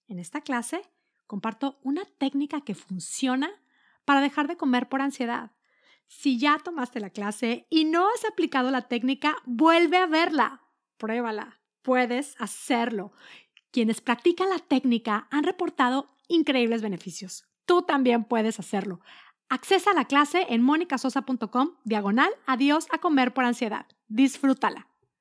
En 0.07 0.19
esta 0.19 0.41
clase 0.43 0.83
comparto 1.27 1.79
una 1.83 2.05
técnica 2.05 2.61
que 2.61 2.75
funciona 2.75 3.51
para 4.05 4.21
dejar 4.21 4.49
de 4.49 4.57
comer 4.57 4.89
por 4.89 5.01
ansiedad. 5.01 5.53
Si 6.07 6.39
ya 6.39 6.59
tomaste 6.59 7.01
la 7.01 7.11
clase 7.11 7.67
y 7.71 7.87
no 7.87 8.07
has 8.09 8.25
aplicado 8.25 8.71
la 8.71 8.83
técnica, 8.83 9.37
vuelve 9.47 9.97
a 9.97 10.07
verla. 10.07 10.63
Pruébala. 10.99 11.61
Puedes 11.83 12.35
hacerlo. 12.39 13.13
Quienes 13.71 14.01
practican 14.01 14.51
la 14.51 14.59
técnica 14.59 15.27
han 15.31 15.45
reportado 15.45 16.15
increíbles 16.29 16.83
beneficios. 16.83 17.47
Tú 17.65 17.83
también 17.83 18.25
puedes 18.25 18.61
hacerlo. 18.61 19.01
Accesa 19.49 19.93
la 19.95 20.05
clase 20.05 20.47
en 20.51 20.63
monicasosa.com 20.63 21.77
diagonal 21.85 22.31
adiós 22.47 22.87
a 22.91 22.99
comer 22.99 23.35
por 23.35 23.45
ansiedad. 23.45 23.87
Disfrútala. 24.09 24.89